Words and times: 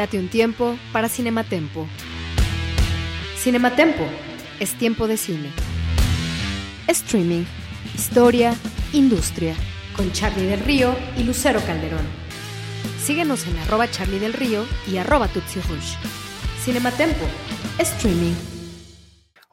Date 0.00 0.18
un 0.18 0.28
tiempo 0.28 0.78
para 0.94 1.10
Cinematempo. 1.10 1.86
Cinematempo 3.36 4.02
es 4.58 4.72
tiempo 4.72 5.06
de 5.06 5.18
cine. 5.18 5.50
Streaming, 6.86 7.44
historia, 7.94 8.54
industria. 8.94 9.54
Con 9.94 10.10
Charlie 10.12 10.46
del 10.46 10.60
Río 10.60 10.96
y 11.18 11.24
Lucero 11.24 11.60
Calderón. 11.66 12.06
Síguenos 13.04 13.46
en 13.46 13.58
arroba 13.58 13.90
Charlie 13.90 14.20
del 14.20 14.32
Río 14.32 14.64
y 14.90 14.96
arroba 14.96 15.28
Tutsi 15.28 15.60
Rush. 15.68 15.96
Cinematempo, 16.64 17.26
streaming. 17.76 18.49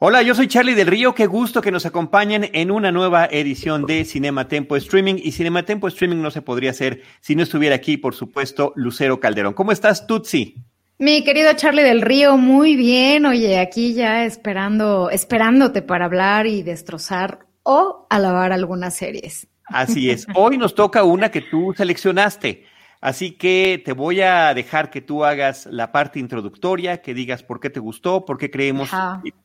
Hola, 0.00 0.22
yo 0.22 0.36
soy 0.36 0.46
Charlie 0.46 0.76
del 0.76 0.86
Río. 0.86 1.12
Qué 1.12 1.26
gusto 1.26 1.60
que 1.60 1.72
nos 1.72 1.84
acompañen 1.84 2.50
en 2.52 2.70
una 2.70 2.92
nueva 2.92 3.26
edición 3.28 3.84
de 3.84 4.04
Cinema 4.04 4.46
Tempo 4.46 4.76
Streaming. 4.76 5.16
Y 5.20 5.32
Cinema 5.32 5.64
Tempo 5.64 5.88
Streaming 5.88 6.22
no 6.22 6.30
se 6.30 6.40
podría 6.40 6.70
hacer 6.70 7.02
si 7.20 7.34
no 7.34 7.42
estuviera 7.42 7.74
aquí, 7.74 7.96
por 7.96 8.14
supuesto, 8.14 8.72
Lucero 8.76 9.18
Calderón. 9.18 9.54
¿Cómo 9.54 9.72
estás, 9.72 10.06
Tutsi? 10.06 10.54
Mi 10.98 11.24
querido 11.24 11.52
Charlie 11.54 11.82
del 11.82 12.02
Río, 12.02 12.36
muy 12.36 12.76
bien. 12.76 13.26
Oye, 13.26 13.58
aquí 13.58 13.92
ya 13.92 14.24
esperando, 14.24 15.10
esperándote 15.10 15.82
para 15.82 16.04
hablar 16.04 16.46
y 16.46 16.62
destrozar 16.62 17.48
o 17.64 18.06
alabar 18.08 18.52
algunas 18.52 18.94
series. 18.94 19.48
Así 19.64 20.10
es. 20.10 20.28
Hoy 20.36 20.58
nos 20.58 20.76
toca 20.76 21.02
una 21.02 21.32
que 21.32 21.40
tú 21.40 21.74
seleccionaste. 21.76 22.67
Así 23.00 23.32
que 23.32 23.80
te 23.84 23.92
voy 23.92 24.22
a 24.22 24.52
dejar 24.54 24.90
que 24.90 25.00
tú 25.00 25.24
hagas 25.24 25.66
la 25.66 25.92
parte 25.92 26.18
introductoria, 26.18 27.00
que 27.00 27.14
digas 27.14 27.44
por 27.44 27.60
qué 27.60 27.70
te 27.70 27.78
gustó, 27.78 28.24
por 28.24 28.38
qué 28.38 28.50
creemos. 28.50 28.90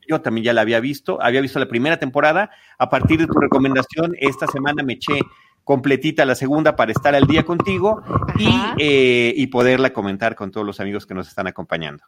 Yo 0.08 0.22
también 0.22 0.46
ya 0.46 0.54
la 0.54 0.62
había 0.62 0.80
visto, 0.80 1.22
había 1.22 1.42
visto 1.42 1.60
la 1.60 1.68
primera 1.68 1.98
temporada. 1.98 2.50
A 2.80 2.90
partir 2.90 3.20
de 3.20 3.28
tu 3.28 3.40
recomendación, 3.40 4.16
esta 4.20 4.48
semana 4.48 4.82
me 4.84 4.94
eché 4.94 5.20
completita 5.64 6.26
la 6.26 6.36
segunda 6.36 6.76
para 6.76 6.92
estar 6.92 7.16
al 7.16 7.28
día 7.28 7.44
contigo 7.44 8.02
y, 8.38 8.50
eh, 8.80 9.34
y, 9.36 9.48
poderla 9.48 9.94
comentar 9.94 10.36
con 10.36 10.52
todos 10.52 10.66
los 10.66 10.80
amigos 10.80 11.06
que 11.06 11.14
nos 11.14 11.28
están 11.28 11.48
acompañando. 11.48 12.04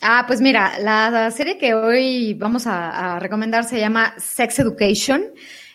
Ah, 0.00 0.24
pues 0.26 0.40
mira, 0.40 0.78
la, 0.78 1.30
serie 1.30 1.58
que 1.58 1.74
hoy 1.74 2.34
vamos 2.34 2.66
a, 2.66 3.16
a 3.16 3.18
recomendar 3.18 3.64
se 3.64 3.78
llama 3.78 4.14
Sex 4.16 4.58
Education. 4.60 5.24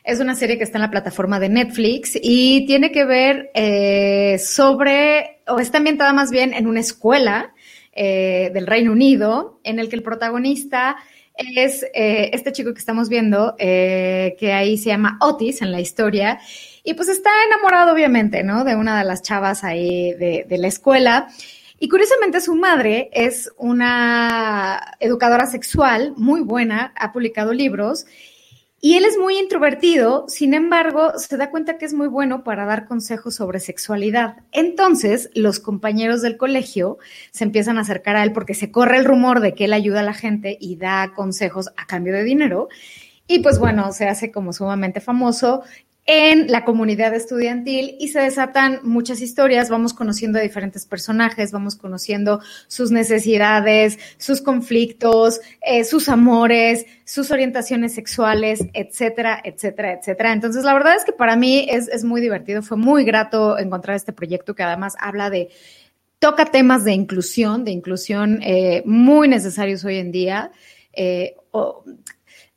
Es 0.04 0.20
una 0.20 0.36
serie 0.36 0.58
que 0.58 0.64
está 0.64 0.78
en 0.78 0.84
la 0.84 0.92
plataforma 0.92 1.40
de 1.40 1.50
Netflix 1.50 2.18
y 2.22 2.66
tiene 2.66 2.92
que 2.92 3.06
ver 3.06 3.52
eh, 3.54 4.40
sobre, 4.40 5.42
o 5.48 5.60
está 5.60 5.80
ambientada 5.80 6.14
más 6.14 6.32
bien 6.32 6.54
en 6.54 6.68
una 6.68 6.80
escuela 6.80 7.54
eh, 7.92 8.50
del 8.54 8.66
Reino 8.66 8.94
Unido, 8.94 9.60
en 9.64 9.78
el 9.78 9.90
que 9.90 9.98
el 9.98 10.04
protagonista 10.04 10.96
es 11.36 11.84
eh, 11.94 12.32
este 12.34 12.52
chico 12.52 12.74
que 12.74 12.80
estamos 12.80 13.08
viendo, 13.08 13.56
que 13.58 14.54
ahí 14.54 14.78
se 14.78 14.90
llama 14.90 15.18
Otis 15.22 15.62
en 15.62 15.72
la 15.72 15.80
historia, 15.80 16.40
y 16.84 16.94
pues 16.96 17.08
está 17.08 17.30
enamorado 17.48 17.94
obviamente, 17.94 18.44
¿no? 18.44 18.64
De 18.64 18.76
una 18.76 18.98
de 19.00 19.06
las 19.06 19.22
chavas 19.22 19.64
ahí 19.64 20.14
de, 20.14 20.46
de 20.48 20.58
la 20.58 20.68
escuela. 20.68 21.28
Y 21.80 21.88
curiosamente 21.88 22.42
su 22.42 22.56
madre 22.56 23.10
es 23.14 23.52
una 23.58 24.96
educadora 25.00 25.46
sexual 25.46 26.14
muy 26.18 26.42
buena, 26.42 26.94
ha 26.98 27.14
publicado 27.14 27.54
libros 27.54 28.06
y 28.82 28.96
él 28.96 29.04
es 29.04 29.18
muy 29.18 29.38
introvertido, 29.38 30.26
sin 30.30 30.54
embargo, 30.54 31.12
se 31.18 31.36
da 31.36 31.52
cuenta 31.52 31.78
que 31.78 31.86
es 31.86 31.94
muy 31.94 32.08
bueno 32.08 32.44
para 32.46 32.66
dar 32.66 32.86
consejos 32.88 33.36
sobre 33.36 33.60
sexualidad. 33.60 34.38
Entonces, 34.54 35.30
los 35.36 35.60
compañeros 35.60 36.22
del 36.22 36.38
colegio 36.38 36.98
se 37.32 37.44
empiezan 37.44 37.78
a 37.78 37.82
acercar 37.82 38.16
a 38.16 38.24
él 38.24 38.32
porque 38.32 38.54
se 38.54 38.72
corre 38.72 38.98
el 38.98 39.06
rumor 39.06 39.42
de 39.42 39.54
que 39.54 39.66
él 39.66 39.74
ayuda 39.74 40.00
a 40.00 40.04
la 40.04 40.14
gente 40.14 40.58
y 40.62 40.78
da 40.78 41.12
consejos 41.14 41.70
a 41.76 41.88
cambio 41.88 42.14
de 42.14 42.24
dinero. 42.24 42.70
Y 43.28 43.40
pues 43.40 43.60
bueno, 43.60 43.92
se 43.92 44.08
hace 44.08 44.32
como 44.32 44.54
sumamente 44.54 45.02
famoso 45.02 45.64
en 46.12 46.48
la 46.48 46.66
comunidad 46.66 47.14
estudiantil 47.14 47.96
y 48.00 48.08
se 48.08 48.20
desatan 48.20 48.80
muchas 48.82 49.22
historias, 49.22 49.70
vamos 49.70 49.94
conociendo 49.94 50.40
a 50.40 50.42
diferentes 50.42 50.88
personajes, 50.88 51.52
vamos 51.52 51.76
conociendo 51.76 52.42
sus 52.66 52.90
necesidades, 52.90 54.00
sus 54.18 54.42
conflictos, 54.42 55.40
eh, 55.62 55.84
sus 55.84 56.10
amores, 56.10 56.88
sus 57.06 57.30
orientaciones 57.30 57.94
sexuales, 57.94 58.66
etcétera, 58.74 59.40
etcétera, 59.44 59.94
etcétera. 59.94 60.34
Entonces, 60.34 60.64
la 60.64 60.74
verdad 60.74 60.96
es 60.96 61.06
que 61.06 61.14
para 61.14 61.36
mí 61.36 61.68
es, 61.70 62.04
muy 62.04 62.22
divertido, 62.22 62.64
fue 62.64 62.78
muy 62.78 63.04
grato 63.04 63.60
encontrar 63.60 63.96
este 63.96 64.12
proyecto 64.12 64.56
que 64.56 64.64
además 64.64 64.96
habla 65.00 65.30
de 65.30 65.50
toca 66.18 66.46
temas 66.46 66.86
de 66.86 66.94
inclusión, 66.94 67.64
de 67.64 67.70
inclusión 67.70 68.40
eh, 68.42 68.82
muy 68.84 69.28
necesarios 69.28 69.86
hoy 69.86 69.98
en 69.98 70.12
día. 70.12 70.52
Eh, 70.92 71.36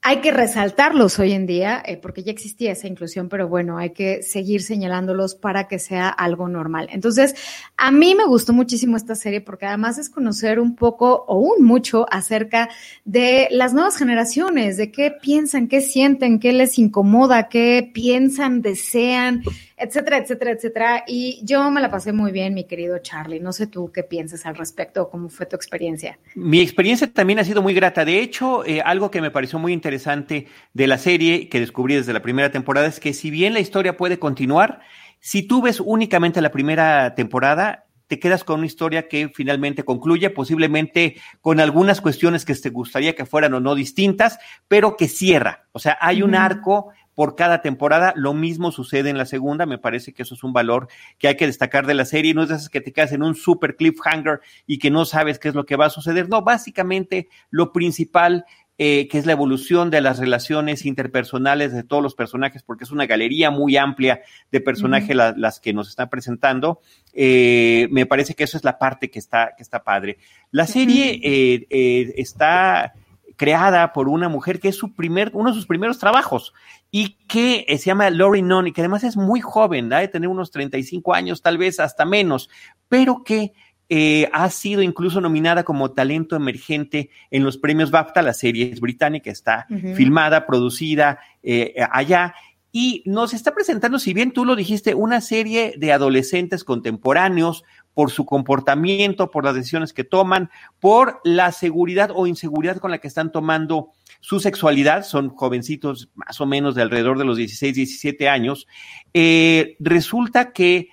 hay 0.05 0.21
que 0.21 0.33
resaltarlos 0.33 1.21
hoy 1.21 1.31
en 1.31 1.47
día, 1.47 1.81
eh, 1.87 1.97
porque 1.97 2.25
ya 2.25 2.33
existía 2.33 2.73
esa 2.73 2.89
inclusión, 2.89 3.29
pero 3.29 3.47
bueno, 3.47 3.79
hay 3.79 3.91
que 3.91 4.25
seguir 4.25 4.61
señalándolos 4.61 5.37
para 5.37 5.69
que 5.69 5.79
sea 5.79 6.09
algo 6.09 6.49
normal. 6.49 6.89
Entonces, 6.91 7.37
a 7.77 7.93
mí 7.93 8.17
me 8.17 8.25
gustó 8.25 8.53
muchísimo 8.53 8.97
esta 8.97 9.15
serie 9.15 9.41
porque 9.41 9.67
además 9.67 9.99
es 9.99 10.11
conocer 10.11 10.59
un 10.59 10.75
poco 10.75 11.25
o 11.29 11.39
un 11.39 11.65
mucho 11.65 12.05
acerca 12.11 12.69
de 13.05 13.47
las 13.53 13.75
nuevas 13.75 13.97
generaciones, 13.97 14.77
de 14.77 14.91
qué 14.91 15.13
piensan, 15.13 15.69
qué 15.69 15.81
sienten, 15.81 16.41
qué 16.41 16.53
les 16.53 16.81
incomoda, 16.81 17.49
qué 17.49 17.89
piensan, 17.95 18.61
desean 18.61 19.45
etcétera, 19.83 20.19
etcétera, 20.19 20.51
etcétera. 20.53 21.05
Y 21.07 21.41
yo 21.45 21.71
me 21.71 21.81
la 21.81 21.91
pasé 21.91 22.13
muy 22.13 22.33
bien, 22.33 22.55
mi 22.55 22.65
querido 22.65 22.99
Charlie. 22.99 23.41
No 23.41 23.53
sé 23.53 23.67
tú 23.67 23.91
qué 23.93 24.03
piensas 24.03 24.47
al 24.47 24.57
respecto, 24.57 25.11
cómo 25.11 25.29
fue 25.29 25.47
tu 25.47 25.57
experiencia. 25.57 26.19
Mi 26.35 26.61
experiencia 26.61 27.13
también 27.13 27.39
ha 27.39 27.45
sido 27.45 27.63
muy 27.63 27.75
grata. 27.75 28.05
De 28.05 28.21
hecho, 28.21 28.65
eh, 28.65 28.81
algo 28.81 29.11
que 29.11 29.21
me 29.21 29.31
pareció 29.31 29.59
muy 29.59 29.73
interesante 29.73 30.47
de 30.73 30.87
la 30.87 30.99
serie 30.99 31.49
que 31.49 31.61
descubrí 31.61 31.97
desde 31.97 32.13
la 32.13 32.23
primera 32.23 32.51
temporada 32.51 32.87
es 32.87 33.01
que 33.01 33.13
si 33.13 33.31
bien 33.31 33.53
la 33.53 33.61
historia 33.61 33.97
puede 33.97 34.19
continuar, 34.19 34.81
si 35.21 35.43
tú 35.43 35.63
ves 35.63 35.81
únicamente 35.81 36.41
la 36.41 36.51
primera 36.51 37.15
temporada, 37.15 37.87
te 38.13 38.19
quedas 38.19 38.45
con 38.45 38.59
una 38.59 38.67
historia 38.67 39.09
que 39.09 39.31
finalmente 39.35 39.85
concluye, 39.85 40.29
posiblemente 40.29 41.17
con 41.41 41.61
algunas 41.61 42.03
cuestiones 42.03 42.45
que 42.45 42.55
te 42.55 42.69
gustaría 42.69 43.15
que 43.15 43.25
fueran 43.25 43.55
o 43.55 43.61
no 43.61 43.75
distintas, 43.75 44.39
pero 44.69 44.99
que 44.99 45.09
cierra. 45.09 45.65
O 45.73 45.79
sea, 45.79 45.97
hay 45.99 46.23
un 46.23 46.35
arco 46.35 46.91
por 47.15 47.37
cada 47.37 47.63
temporada. 47.63 48.13
Lo 48.17 48.35
mismo 48.35 48.73
sucede 48.73 49.11
en 49.11 49.19
la 49.19 49.27
segunda. 49.27 49.67
Me 49.67 49.79
parece 49.79 50.13
que 50.13 50.23
eso 50.23 50.35
es 50.35 50.45
un 50.45 50.53
valor 50.53 50.89
que 51.19 51.29
hay 51.29 51.37
que 51.37 51.47
destacar 51.47 51.87
de 51.87 51.95
la 51.95 52.05
serie. 52.05 52.35
No 52.35 52.43
es 52.43 52.49
de 52.49 52.57
esas 52.57 52.69
que 52.69 52.81
te 52.81 52.93
quedas 52.93 53.13
en 53.13 53.23
un 53.23 53.35
super 53.35 53.77
cliffhanger 53.77 54.41
y 54.67 54.79
que 54.79 54.91
no 54.91 55.05
sabes 55.05 55.39
qué 55.39 55.49
es 55.49 55.55
lo 55.55 55.67
que 55.67 55.77
va 55.77 55.87
a 55.87 55.91
suceder. 55.91 56.29
No, 56.29 56.43
básicamente 56.43 57.29
lo 57.51 57.73
principal 57.73 58.45
eh, 58.79 59.07
que 59.07 59.19
es 59.19 59.27
la 59.27 59.33
evolución 59.33 59.91
de 59.91 60.01
las 60.01 60.19
relaciones 60.19 60.87
interpersonales 60.87 61.73
de 61.73 61.85
todos 61.85 62.03
los 62.03 62.15
personajes, 62.15 62.63
porque 62.63 62.85
es 62.85 62.91
una 62.91 63.07
galería 63.07 63.51
muy 63.51 63.77
amplia 63.77 64.23
de 64.51 64.61
personajes 64.61 65.15
las 65.15 65.61
que 65.61 65.75
nos 65.75 65.91
están 65.91 66.09
presentando. 66.09 66.81
Eh, 67.13 67.87
me 67.93 68.07
parece 68.07 68.35
que 68.35 68.45
eso 68.45 68.57
es 68.57 68.65
la 68.65 68.79
parte 68.79 69.11
que 69.11 69.19
está, 69.19 69.53
que 69.57 69.63
está 69.63 69.85
padre. 69.85 70.19
La 70.51 70.67
serie 70.67 71.21
eh, 71.23 72.15
está 72.17 72.95
creada 73.37 73.93
por 73.93 74.09
una 74.09 74.29
mujer 74.29 74.59
que 74.59 74.69
es 74.69 74.77
su 74.77 74.95
primer, 74.95 75.31
uno 75.35 75.51
de 75.51 75.55
sus 75.55 75.67
primeros 75.67 75.99
trabajos 75.99 76.55
y 76.95 77.17
que 77.27 77.65
eh, 77.67 77.79
se 77.79 77.87
llama 77.87 78.11
Lori 78.11 78.43
Nunn 78.43 78.73
que 78.73 78.83
además 78.83 79.03
es 79.03 79.17
muy 79.17 79.41
joven, 79.41 79.89
de 79.89 80.07
tener 80.09 80.29
unos 80.29 80.51
35 80.51 81.15
años, 81.15 81.41
tal 81.41 81.57
vez 81.57 81.81
hasta 81.81 82.05
menos, 82.05 82.51
pero 82.89 83.25
que 83.25 83.55
eh, 83.89 84.29
ha 84.33 84.49
sido 84.51 84.83
incluso 84.83 85.21
nominada 85.21 85.65
como 85.65 85.93
talento 85.93 86.37
emergente 86.37 87.11
en 87.31 87.45
los 87.45 87.57
premios 87.57 87.91
BAFTA, 87.91 88.21
la 88.21 88.35
serie 88.35 88.71
es 88.71 88.81
británica, 88.81 89.31
está 89.31 89.67
filmada, 89.97 90.47
producida 90.47 91.19
eh, 91.43 91.75
allá. 91.91 92.35
Y 92.75 93.03
nos 93.05 93.35
está 93.35 93.53
presentando, 93.53 93.99
si 93.99 94.15
bien 94.15 94.33
tú 94.33 94.47
lo 94.47 94.57
dijiste, 94.57 94.95
una 94.95 95.21
serie 95.21 95.75
de 95.77 95.93
adolescentes 95.93 96.65
contemporáneos 96.65 97.65
por 97.93 98.11
su 98.11 98.25
comportamiento, 98.25 99.31
por 99.31 99.45
las 99.45 99.55
decisiones 99.55 99.93
que 99.93 100.05
toman, 100.05 100.51
por 100.81 101.21
la 101.25 101.53
seguridad 101.53 102.11
o 102.15 102.27
inseguridad 102.27 102.79
con 102.79 102.91
la 102.91 102.99
que 102.99 103.09
están 103.09 103.31
tomando 103.31 103.91
su 104.23 104.39
sexualidad, 104.39 105.03
son 105.03 105.31
jovencitos 105.31 106.09
más 106.15 106.41
o 106.41 106.47
menos 106.47 106.77
de 106.77 106.83
alrededor 106.83 107.19
de 107.19 107.25
los 107.25 107.37
16, 107.37 107.75
17 107.75 108.29
años, 108.29 108.69
eh, 109.13 109.77
resulta 109.81 110.53
que 110.53 110.89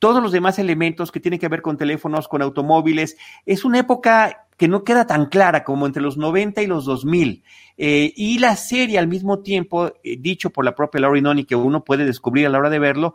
todos 0.00 0.20
los 0.20 0.32
demás 0.32 0.58
elementos 0.58 1.12
que 1.12 1.20
tienen 1.20 1.38
que 1.38 1.46
ver 1.46 1.62
con 1.62 1.78
teléfonos, 1.78 2.26
con 2.26 2.42
automóviles, 2.42 3.16
es 3.46 3.64
una 3.64 3.78
época 3.78 4.48
que 4.56 4.66
no 4.66 4.82
queda 4.82 5.06
tan 5.06 5.26
clara 5.26 5.62
como 5.62 5.86
entre 5.86 6.02
los 6.02 6.16
90 6.16 6.60
y 6.60 6.66
los 6.66 6.84
2000. 6.84 7.44
Eh, 7.78 8.12
y 8.16 8.40
la 8.40 8.56
serie 8.56 8.98
al 8.98 9.06
mismo 9.06 9.38
tiempo, 9.42 9.92
eh, 10.02 10.16
dicho 10.18 10.50
por 10.50 10.64
la 10.64 10.74
propia 10.74 11.02
Laurie 11.02 11.22
Noni, 11.22 11.44
que 11.44 11.54
uno 11.54 11.84
puede 11.84 12.04
descubrir 12.04 12.46
a 12.46 12.48
la 12.48 12.58
hora 12.58 12.68
de 12.68 12.80
verlo, 12.80 13.14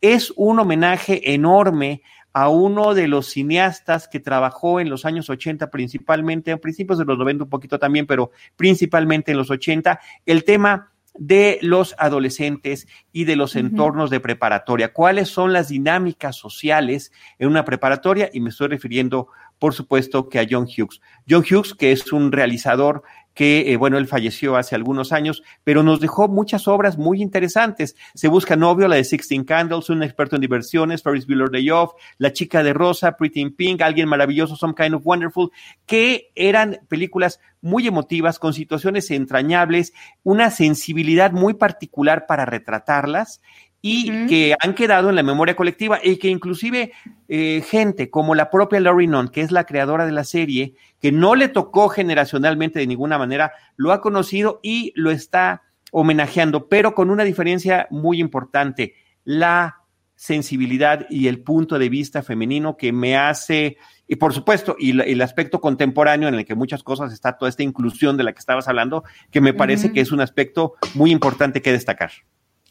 es 0.00 0.32
un 0.36 0.60
homenaje 0.60 1.34
enorme 1.34 2.02
a 2.32 2.48
uno 2.48 2.94
de 2.94 3.08
los 3.08 3.28
cineastas 3.28 4.08
que 4.08 4.20
trabajó 4.20 4.80
en 4.80 4.90
los 4.90 5.04
años 5.04 5.30
80 5.30 5.70
principalmente, 5.70 6.52
a 6.52 6.56
principios 6.58 6.98
de 6.98 7.04
los 7.04 7.18
90 7.18 7.44
un 7.44 7.50
poquito 7.50 7.78
también, 7.78 8.06
pero 8.06 8.30
principalmente 8.56 9.32
en 9.32 9.38
los 9.38 9.50
80, 9.50 10.00
el 10.26 10.44
tema 10.44 10.92
de 11.18 11.58
los 11.62 11.94
adolescentes 11.98 12.86
y 13.12 13.24
de 13.24 13.36
los 13.36 13.56
entornos 13.56 14.08
de 14.08 14.20
preparatoria. 14.20 14.92
¿Cuáles 14.92 15.28
son 15.28 15.52
las 15.52 15.68
dinámicas 15.68 16.36
sociales 16.36 17.12
en 17.38 17.48
una 17.48 17.64
preparatoria? 17.64 18.30
Y 18.32 18.40
me 18.40 18.50
estoy 18.50 18.68
refiriendo, 18.68 19.28
por 19.58 19.74
supuesto, 19.74 20.28
que 20.28 20.38
a 20.38 20.46
John 20.48 20.64
Hughes. 20.64 21.00
John 21.28 21.44
Hughes, 21.48 21.74
que 21.74 21.92
es 21.92 22.12
un 22.12 22.32
realizador 22.32 23.02
que, 23.38 23.72
eh, 23.72 23.76
bueno, 23.76 23.98
él 23.98 24.08
falleció 24.08 24.56
hace 24.56 24.74
algunos 24.74 25.12
años, 25.12 25.44
pero 25.62 25.84
nos 25.84 26.00
dejó 26.00 26.26
muchas 26.26 26.66
obras 26.66 26.98
muy 26.98 27.22
interesantes. 27.22 27.94
Se 28.14 28.26
busca 28.26 28.56
novio, 28.56 28.88
la 28.88 28.96
de 28.96 29.04
Sixteen 29.04 29.44
Candles, 29.44 29.90
un 29.90 30.02
experto 30.02 30.34
en 30.34 30.40
diversiones, 30.40 31.04
Ferris 31.04 31.24
Bueller 31.24 31.48
Day 31.48 31.70
Off, 31.70 31.92
La 32.18 32.32
chica 32.32 32.64
de 32.64 32.72
rosa, 32.72 33.16
Pretty 33.16 33.40
in 33.40 33.54
Pink, 33.54 33.80
Alguien 33.80 34.08
maravilloso, 34.08 34.56
Some 34.56 34.74
Kind 34.74 34.94
of 34.94 35.06
Wonderful, 35.06 35.52
que 35.86 36.32
eran 36.34 36.80
películas 36.88 37.38
muy 37.60 37.86
emotivas, 37.86 38.40
con 38.40 38.54
situaciones 38.54 39.08
entrañables, 39.12 39.92
una 40.24 40.50
sensibilidad 40.50 41.30
muy 41.30 41.54
particular 41.54 42.26
para 42.26 42.44
retratarlas 42.44 43.40
y 43.90 44.26
que 44.26 44.54
han 44.60 44.74
quedado 44.74 45.08
en 45.08 45.16
la 45.16 45.22
memoria 45.22 45.56
colectiva 45.56 45.98
y 46.02 46.16
que 46.18 46.28
inclusive 46.28 46.92
eh, 47.28 47.62
gente 47.66 48.10
como 48.10 48.34
la 48.34 48.50
propia 48.50 48.80
Laurie 48.80 49.08
Nunn, 49.08 49.28
que 49.28 49.40
es 49.40 49.50
la 49.50 49.64
creadora 49.64 50.04
de 50.04 50.12
la 50.12 50.24
serie, 50.24 50.74
que 51.00 51.10
no 51.10 51.34
le 51.34 51.48
tocó 51.48 51.88
generacionalmente 51.88 52.78
de 52.78 52.86
ninguna 52.86 53.16
manera, 53.16 53.52
lo 53.76 53.92
ha 53.92 54.00
conocido 54.00 54.60
y 54.62 54.92
lo 54.94 55.10
está 55.10 55.62
homenajeando, 55.90 56.68
pero 56.68 56.94
con 56.94 57.08
una 57.08 57.24
diferencia 57.24 57.86
muy 57.90 58.20
importante, 58.20 58.94
la 59.24 59.78
sensibilidad 60.16 61.06
y 61.08 61.28
el 61.28 61.40
punto 61.40 61.78
de 61.78 61.88
vista 61.88 62.22
femenino 62.22 62.76
que 62.76 62.92
me 62.92 63.16
hace, 63.16 63.78
y 64.06 64.16
por 64.16 64.34
supuesto, 64.34 64.76
y 64.78 65.00
el 65.00 65.22
aspecto 65.22 65.60
contemporáneo 65.60 66.28
en 66.28 66.34
el 66.34 66.44
que 66.44 66.56
muchas 66.56 66.82
cosas 66.82 67.12
está 67.12 67.38
toda 67.38 67.48
esta 67.48 67.62
inclusión 67.62 68.16
de 68.16 68.24
la 68.24 68.32
que 68.32 68.40
estabas 68.40 68.68
hablando, 68.68 69.04
que 69.30 69.40
me 69.40 69.54
parece 69.54 69.92
que 69.92 70.00
es 70.00 70.12
un 70.12 70.20
aspecto 70.20 70.74
muy 70.94 71.10
importante 71.10 71.62
que 71.62 71.72
destacar. 71.72 72.10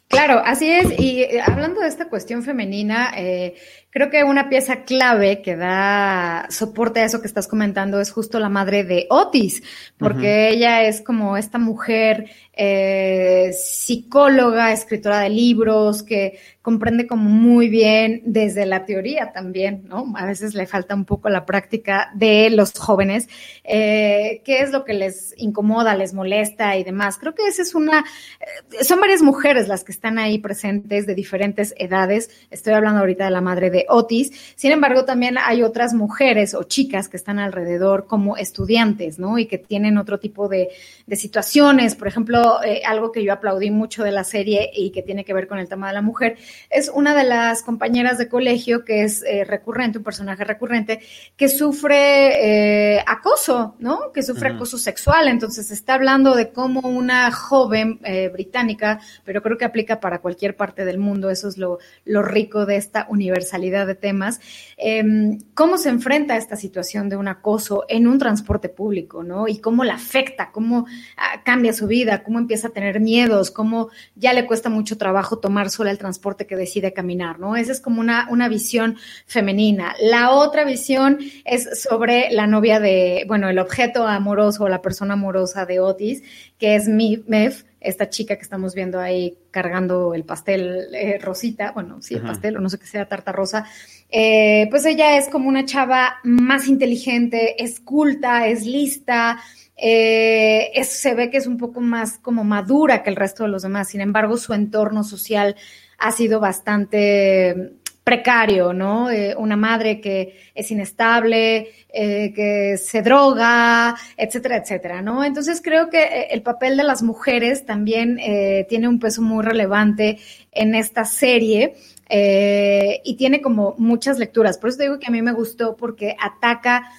Claro, 0.08 0.40
así 0.42 0.70
es. 0.70 0.98
Y 0.98 1.20
eh, 1.20 1.42
hablando 1.44 1.82
de 1.82 1.88
esta 1.88 2.08
cuestión 2.08 2.42
femenina, 2.42 3.12
eh, 3.14 3.56
creo 3.90 4.08
que 4.08 4.24
una 4.24 4.48
pieza 4.48 4.84
clave 4.84 5.42
que 5.42 5.54
da 5.54 6.46
soporte 6.48 7.00
a 7.00 7.04
eso 7.04 7.20
que 7.20 7.26
estás 7.26 7.46
comentando 7.46 8.00
es 8.00 8.10
justo 8.10 8.40
la 8.40 8.48
madre 8.48 8.84
de 8.84 9.06
Otis, 9.10 9.62
porque 9.98 10.48
ella 10.48 10.82
es 10.84 11.02
como 11.02 11.36
esta 11.36 11.58
mujer 11.58 12.30
eh, 12.60 13.52
psicóloga, 13.52 14.72
escritora 14.72 15.20
de 15.20 15.30
libros, 15.30 16.02
que 16.02 16.40
comprende 16.60 17.06
como 17.06 17.30
muy 17.30 17.68
bien 17.68 18.20
desde 18.26 18.66
la 18.66 18.84
teoría 18.84 19.32
también, 19.32 19.84
¿no? 19.88 20.12
A 20.16 20.26
veces 20.26 20.54
le 20.54 20.66
falta 20.66 20.94
un 20.94 21.04
poco 21.04 21.28
la 21.28 21.46
práctica 21.46 22.10
de 22.14 22.50
los 22.50 22.72
jóvenes, 22.76 23.28
eh, 23.62 24.42
qué 24.44 24.60
es 24.60 24.72
lo 24.72 24.84
que 24.84 24.92
les 24.92 25.34
incomoda, 25.38 25.94
les 25.94 26.12
molesta 26.12 26.76
y 26.76 26.82
demás. 26.82 27.16
Creo 27.16 27.34
que 27.34 27.46
esa 27.46 27.62
es 27.62 27.76
una, 27.76 28.04
eh, 28.40 28.84
son 28.84 29.00
varias 29.00 29.22
mujeres 29.22 29.68
las 29.68 29.84
que 29.84 29.92
están 29.92 30.18
ahí 30.18 30.38
presentes 30.38 31.06
de 31.06 31.14
diferentes 31.14 31.74
edades. 31.78 32.28
Estoy 32.50 32.74
hablando 32.74 33.00
ahorita 33.00 33.24
de 33.24 33.30
la 33.30 33.40
madre 33.40 33.70
de 33.70 33.86
Otis. 33.88 34.32
Sin 34.56 34.72
embargo, 34.72 35.04
también 35.04 35.36
hay 35.38 35.62
otras 35.62 35.94
mujeres 35.94 36.54
o 36.54 36.64
chicas 36.64 37.08
que 37.08 37.16
están 37.16 37.38
alrededor 37.38 38.06
como 38.06 38.36
estudiantes, 38.36 39.20
¿no? 39.20 39.38
Y 39.38 39.46
que 39.46 39.58
tienen 39.58 39.96
otro 39.96 40.18
tipo 40.18 40.48
de, 40.48 40.70
de 41.06 41.16
situaciones. 41.16 41.94
Por 41.94 42.08
ejemplo, 42.08 42.47
eh, 42.64 42.82
algo 42.84 43.12
que 43.12 43.22
yo 43.22 43.32
aplaudí 43.32 43.70
mucho 43.70 44.04
de 44.04 44.10
la 44.10 44.24
serie 44.24 44.70
y 44.74 44.90
que 44.90 45.02
tiene 45.02 45.24
que 45.24 45.34
ver 45.34 45.46
con 45.46 45.58
el 45.58 45.68
tema 45.68 45.88
de 45.88 45.94
la 45.94 46.02
mujer 46.02 46.36
es 46.70 46.90
una 46.92 47.14
de 47.14 47.24
las 47.24 47.62
compañeras 47.62 48.18
de 48.18 48.28
colegio 48.28 48.84
que 48.84 49.02
es 49.02 49.22
eh, 49.22 49.44
recurrente, 49.44 49.98
un 49.98 50.04
personaje 50.04 50.44
recurrente, 50.44 51.00
que 51.36 51.48
sufre 51.48 52.96
eh, 52.96 53.04
acoso, 53.06 53.76
¿no? 53.78 54.12
Que 54.12 54.22
sufre 54.22 54.50
acoso 54.50 54.78
sexual. 54.78 55.28
Entonces, 55.28 55.70
está 55.70 55.94
hablando 55.94 56.34
de 56.34 56.50
cómo 56.50 56.80
una 56.80 57.30
joven 57.30 58.00
británica, 58.32 59.00
pero 59.24 59.42
creo 59.42 59.58
que 59.58 59.64
aplica 59.64 60.00
para 60.00 60.20
cualquier 60.20 60.56
parte 60.56 60.84
del 60.84 60.98
mundo, 60.98 61.30
eso 61.30 61.48
es 61.48 61.58
lo, 61.58 61.78
lo 62.04 62.22
rico 62.22 62.66
de 62.66 62.76
esta 62.76 63.06
universalidad 63.08 63.86
de 63.86 63.94
temas, 63.94 64.40
em, 64.76 65.38
cómo 65.54 65.76
se 65.78 65.88
enfrenta 65.88 66.34
a 66.34 66.36
esta 66.36 66.56
situación 66.56 67.08
de 67.08 67.16
un 67.16 67.28
acoso 67.28 67.84
en 67.88 68.06
un 68.06 68.18
transporte 68.18 68.68
público, 68.68 69.22
¿no? 69.22 69.48
Y 69.48 69.58
cómo 69.58 69.84
la 69.84 69.94
afecta, 69.94 70.50
cómo 70.52 70.86
ah, 71.16 71.42
cambia 71.44 71.72
su 71.72 71.86
vida, 71.86 72.22
cómo 72.22 72.37
empieza 72.38 72.68
a 72.68 72.70
tener 72.70 73.00
miedos, 73.00 73.50
cómo 73.50 73.90
ya 74.14 74.32
le 74.32 74.46
cuesta 74.46 74.70
mucho 74.70 74.96
trabajo 74.96 75.38
tomar 75.38 75.70
sola 75.70 75.90
el 75.90 75.98
transporte 75.98 76.46
que 76.46 76.56
decide 76.56 76.92
caminar, 76.92 77.38
¿no? 77.38 77.56
Esa 77.56 77.72
es 77.72 77.80
como 77.80 78.00
una, 78.00 78.28
una 78.30 78.48
visión 78.48 78.96
femenina. 79.26 79.94
La 80.00 80.32
otra 80.32 80.64
visión 80.64 81.18
es 81.44 81.82
sobre 81.82 82.30
la 82.30 82.46
novia 82.46 82.80
de, 82.80 83.24
bueno, 83.28 83.48
el 83.48 83.58
objeto 83.58 84.06
amoroso, 84.06 84.68
la 84.68 84.82
persona 84.82 85.14
amorosa 85.14 85.66
de 85.66 85.80
Otis, 85.80 86.22
que 86.58 86.74
es 86.74 86.88
Mev, 86.88 87.64
esta 87.80 88.08
chica 88.08 88.36
que 88.36 88.42
estamos 88.42 88.74
viendo 88.74 88.98
ahí 88.98 89.38
cargando 89.50 90.14
el 90.14 90.24
pastel 90.24 90.94
eh, 90.94 91.18
rosita, 91.18 91.72
bueno, 91.72 92.02
sí, 92.02 92.14
el 92.14 92.22
pastel 92.22 92.56
o 92.56 92.60
no 92.60 92.68
sé 92.68 92.78
qué 92.78 92.86
sea, 92.86 93.08
tarta 93.08 93.32
rosa, 93.32 93.66
eh, 94.10 94.66
pues 94.70 94.84
ella 94.84 95.16
es 95.16 95.28
como 95.28 95.48
una 95.48 95.64
chava 95.64 96.16
más 96.24 96.66
inteligente, 96.66 97.62
es 97.62 97.80
culta, 97.80 98.46
es 98.46 98.66
lista, 98.66 99.40
eh, 99.76 100.72
se 100.84 101.14
ve 101.14 101.30
que 101.30 101.36
es 101.36 101.46
un 101.46 101.56
poco 101.56 101.80
más 101.80 102.18
como 102.18 102.42
madura 102.42 103.02
que 103.02 103.10
el 103.10 103.16
resto 103.16 103.44
de 103.44 103.50
los 103.50 103.62
demás, 103.62 103.88
sin 103.88 104.00
embargo 104.00 104.36
su 104.36 104.54
entorno 104.54 105.04
social 105.04 105.54
ha 105.98 106.12
sido 106.12 106.40
bastante 106.40 107.74
precario, 108.08 108.72
¿no? 108.72 109.10
Eh, 109.10 109.34
una 109.36 109.58
madre 109.58 110.00
que 110.00 110.34
es 110.54 110.70
inestable, 110.70 111.68
eh, 111.92 112.32
que 112.34 112.78
se 112.78 113.02
droga, 113.02 113.96
etcétera, 114.16 114.56
etcétera, 114.56 115.02
¿no? 115.02 115.22
Entonces 115.24 115.60
creo 115.62 115.90
que 115.90 116.04
eh, 116.04 116.28
el 116.30 116.40
papel 116.40 116.78
de 116.78 116.84
las 116.84 117.02
mujeres 117.02 117.66
también 117.66 118.18
tiene 118.66 118.88
un 118.88 118.98
peso 118.98 119.20
muy 119.20 119.44
relevante 119.44 120.18
en 120.52 120.74
esta 120.74 121.04
serie. 121.04 121.74
y 122.10 123.16
tiene 123.16 123.42
como 123.42 123.74
muchas 123.76 124.18
lecturas. 124.18 124.56
Por 124.56 124.70
eso 124.70 124.78
digo 124.80 124.98
que 124.98 125.08
a 125.08 125.10
mí 125.10 125.20
me 125.20 125.32
gustó 125.32 125.76
porque 125.76 126.16
ataca 126.18 126.90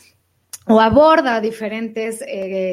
o 0.68 0.80
aborda 0.80 1.42
diferentes 1.42 2.24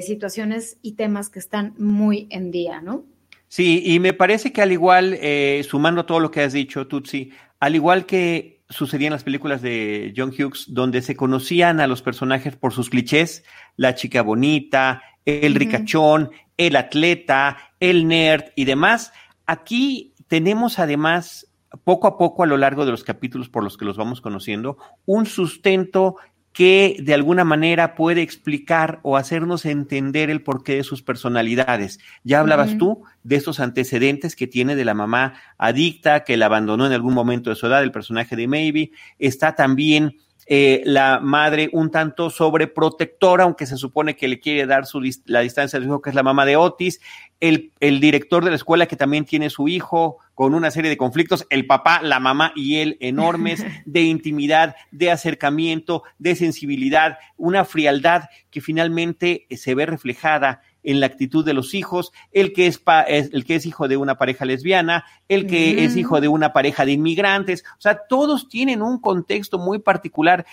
situaciones 0.05 0.77
y 0.82 0.93
temas 0.93 1.31
que 1.31 1.39
están 1.39 1.73
muy 1.79 2.27
en 2.29 2.50
día, 2.50 2.82
¿no? 2.82 3.05
Sí, 3.49 3.82
y 3.87 3.99
me 4.00 4.12
parece 4.12 4.53
que 4.53 4.61
al 4.61 4.73
igual, 4.73 5.19
sumando 5.62 6.05
todo 6.05 6.21
lo 6.21 6.31
que 6.31 6.43
has 6.43 6.53
dicho, 6.53 6.87
Tutsi, 6.87 7.31
al 7.61 7.75
igual 7.75 8.06
que 8.06 8.62
sucedía 8.69 9.08
en 9.08 9.12
las 9.12 9.25
películas 9.25 9.62
de 9.62 10.12
John 10.17 10.31
Hughes, 10.31 10.67
donde 10.69 11.03
se 11.03 11.17
conocían 11.17 11.81
a 11.81 11.86
los 11.86 12.03
personajes 12.03 12.56
por 12.56 12.72
sus 12.72 12.91
clichés, 12.91 13.44
la 13.77 13.94
chica 13.94 14.22
bonita, 14.22 15.03
el 15.25 15.55
ricachón, 15.55 16.31
el 16.56 16.77
atleta, 16.77 17.58
el 17.81 18.08
nerd 18.08 18.44
y 18.56 18.65
demás, 18.65 19.13
aquí 19.46 20.15
tenemos 20.29 20.79
además 20.79 21.46
poco 21.84 22.06
a 22.06 22.17
poco 22.17 22.43
a 22.43 22.46
lo 22.46 22.56
largo 22.56 22.84
de 22.84 22.91
los 22.91 23.05
capítulos 23.05 23.48
por 23.48 23.63
los 23.63 23.77
que 23.77 23.84
los 23.84 23.96
vamos 23.96 24.20
conociendo, 24.20 24.79
un 25.05 25.27
sustento 25.27 26.17
que 26.56 26.96
de 27.01 27.13
alguna 27.13 27.44
manera 27.44 27.94
puede 27.94 28.22
explicar 28.22 28.98
o 29.03 29.19
hacernos 29.19 29.67
entender 29.67 30.31
el 30.31 30.43
porqué 30.43 30.77
de 30.77 30.84
sus 30.84 31.03
personalidades. 31.03 31.98
Ya 32.25 32.41
hablabas 32.41 32.79
tú 32.79 33.03
de 33.25 33.36
esos 33.36 33.60
antecedentes 33.60 34.34
que 34.34 34.46
tiene 34.46 34.75
de 34.75 34.86
la 34.86 34.94
mamá 34.94 35.34
adicta, 35.58 36.25
que 36.25 36.39
la 36.39 36.46
abandonó 36.46 36.86
en 36.86 36.94
algún 36.94 37.13
momento 37.13 37.51
de 37.51 37.56
su 37.56 37.67
edad, 37.67 37.82
el 37.82 37.93
personaje 37.93 38.36
de 38.36 38.48
Maybe. 38.48 38.91
Está 39.19 39.55
también 39.55 40.17
eh, 40.46 40.81
la 40.86 41.20
madre 41.20 41.69
un 41.75 41.91
tanto 41.91 42.31
sobreprotectora, 42.31 43.44
aunque 43.44 43.67
se 43.67 43.77
supone 43.77 44.17
que 44.17 44.27
le 44.27 44.41
quiere 44.41 44.65
dar 44.65 44.86
su, 44.86 45.03
la 45.27 45.41
distancia 45.41 45.79
de 45.79 45.84
su 45.84 45.91
hijo, 45.91 46.01
que 46.01 46.08
es 46.08 46.17
la 46.17 46.22
mamá 46.22 46.46
de 46.46 46.56
Otis 46.56 47.01
el, 47.39 47.72
el, 47.81 48.01
director 48.01 48.43
de 48.43 48.48
la 48.48 48.56
escuela 48.56 48.86
que 48.86 48.96
también 48.96 49.27
tiene 49.27 49.51
su 49.51 49.69
hijo 49.69 50.20
con 50.36 50.52
una 50.52 50.70
serie 50.70 50.90
de 50.90 50.98
conflictos, 50.98 51.46
el 51.48 51.66
papá, 51.66 52.02
la 52.02 52.20
mamá 52.20 52.52
y 52.55 52.76
él 52.76 52.98
enormes 53.00 53.64
de 53.86 54.02
intimidad, 54.02 54.76
de 54.90 55.10
acercamiento, 55.10 56.02
de 56.19 56.36
sensibilidad, 56.36 57.16
una 57.38 57.64
frialdad 57.64 58.24
que 58.50 58.60
finalmente 58.60 59.46
se 59.50 59.74
ve 59.74 59.86
reflejada 59.86 60.60
en 60.82 61.00
la 61.00 61.06
actitud 61.06 61.43
de 61.43 61.55
los 61.55 61.72
hijos, 61.72 62.12
el 62.32 62.52
que 62.52 62.66
es, 62.66 62.82
el 63.08 63.46
que 63.46 63.55
es 63.55 63.64
hijo 63.64 63.88
de 63.88 63.96
una 63.96 64.19
pareja 64.19 64.44
lesbiana, 64.44 65.06
el 65.26 65.46
que 65.46 65.84
es 65.86 65.96
hijo 65.96 66.20
de 66.20 66.28
una 66.28 66.52
pareja 66.52 66.84
de 66.84 66.93
inmigrantes, 66.93 67.64
o 67.78 67.81
sea, 67.81 68.02
todos 68.06 68.50
tienen 68.50 68.82
un 68.82 69.00
contexto 69.00 69.58
muy 69.58 69.78
particular 69.78 70.44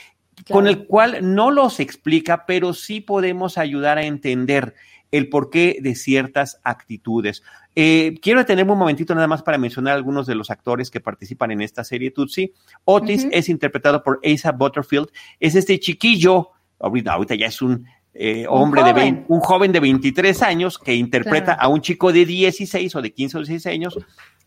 con 0.49 0.67
el 0.67 0.87
cual 0.87 1.35
no 1.35 1.51
los 1.51 1.81
explica, 1.81 2.45
pero 2.45 2.73
sí 2.73 3.01
podemos 3.01 3.57
ayudar 3.57 3.97
a 3.97 4.05
entender 4.05 4.75
el 5.13 5.29
porqué 5.29 5.77
de 5.79 5.93
ciertas 5.93 6.59
actitudes. 6.63 7.43
Eh, 7.75 8.19
quiero 8.21 8.39
detenerme 8.39 8.73
un 8.73 8.79
momentito 8.79 9.15
nada 9.15 9.27
más 9.27 9.41
para 9.41 9.57
mencionar 9.57 9.95
algunos 9.95 10.27
de 10.27 10.35
los 10.35 10.51
actores 10.51 10.91
que 10.91 10.99
participan 10.99 11.51
en 11.51 11.61
esta 11.61 11.83
serie 11.83 12.11
Tutsi. 12.11 12.53
Otis 12.85 13.27
es 13.31 13.49
interpretado 13.49 14.03
por 14.03 14.19
Asa 14.23 14.51
Butterfield, 14.51 15.09
es 15.39 15.55
este 15.55 15.79
chiquillo, 15.79 16.49
ahorita, 16.79 17.35
ya 17.35 17.47
es 17.47 17.61
un 17.61 17.85
eh, 18.13 18.45
hombre 18.47 18.83
de 18.83 19.23
un 19.27 19.39
joven 19.39 19.71
de 19.71 19.79
23 19.79 20.41
años 20.43 20.77
que 20.77 20.93
interpreta 20.93 21.53
a 21.53 21.67
un 21.67 21.81
chico 21.81 22.13
de 22.13 22.25
16 22.25 22.95
o 22.95 23.01
de 23.01 23.11
15 23.11 23.37
o 23.37 23.39
16 23.41 23.73
años 23.73 23.97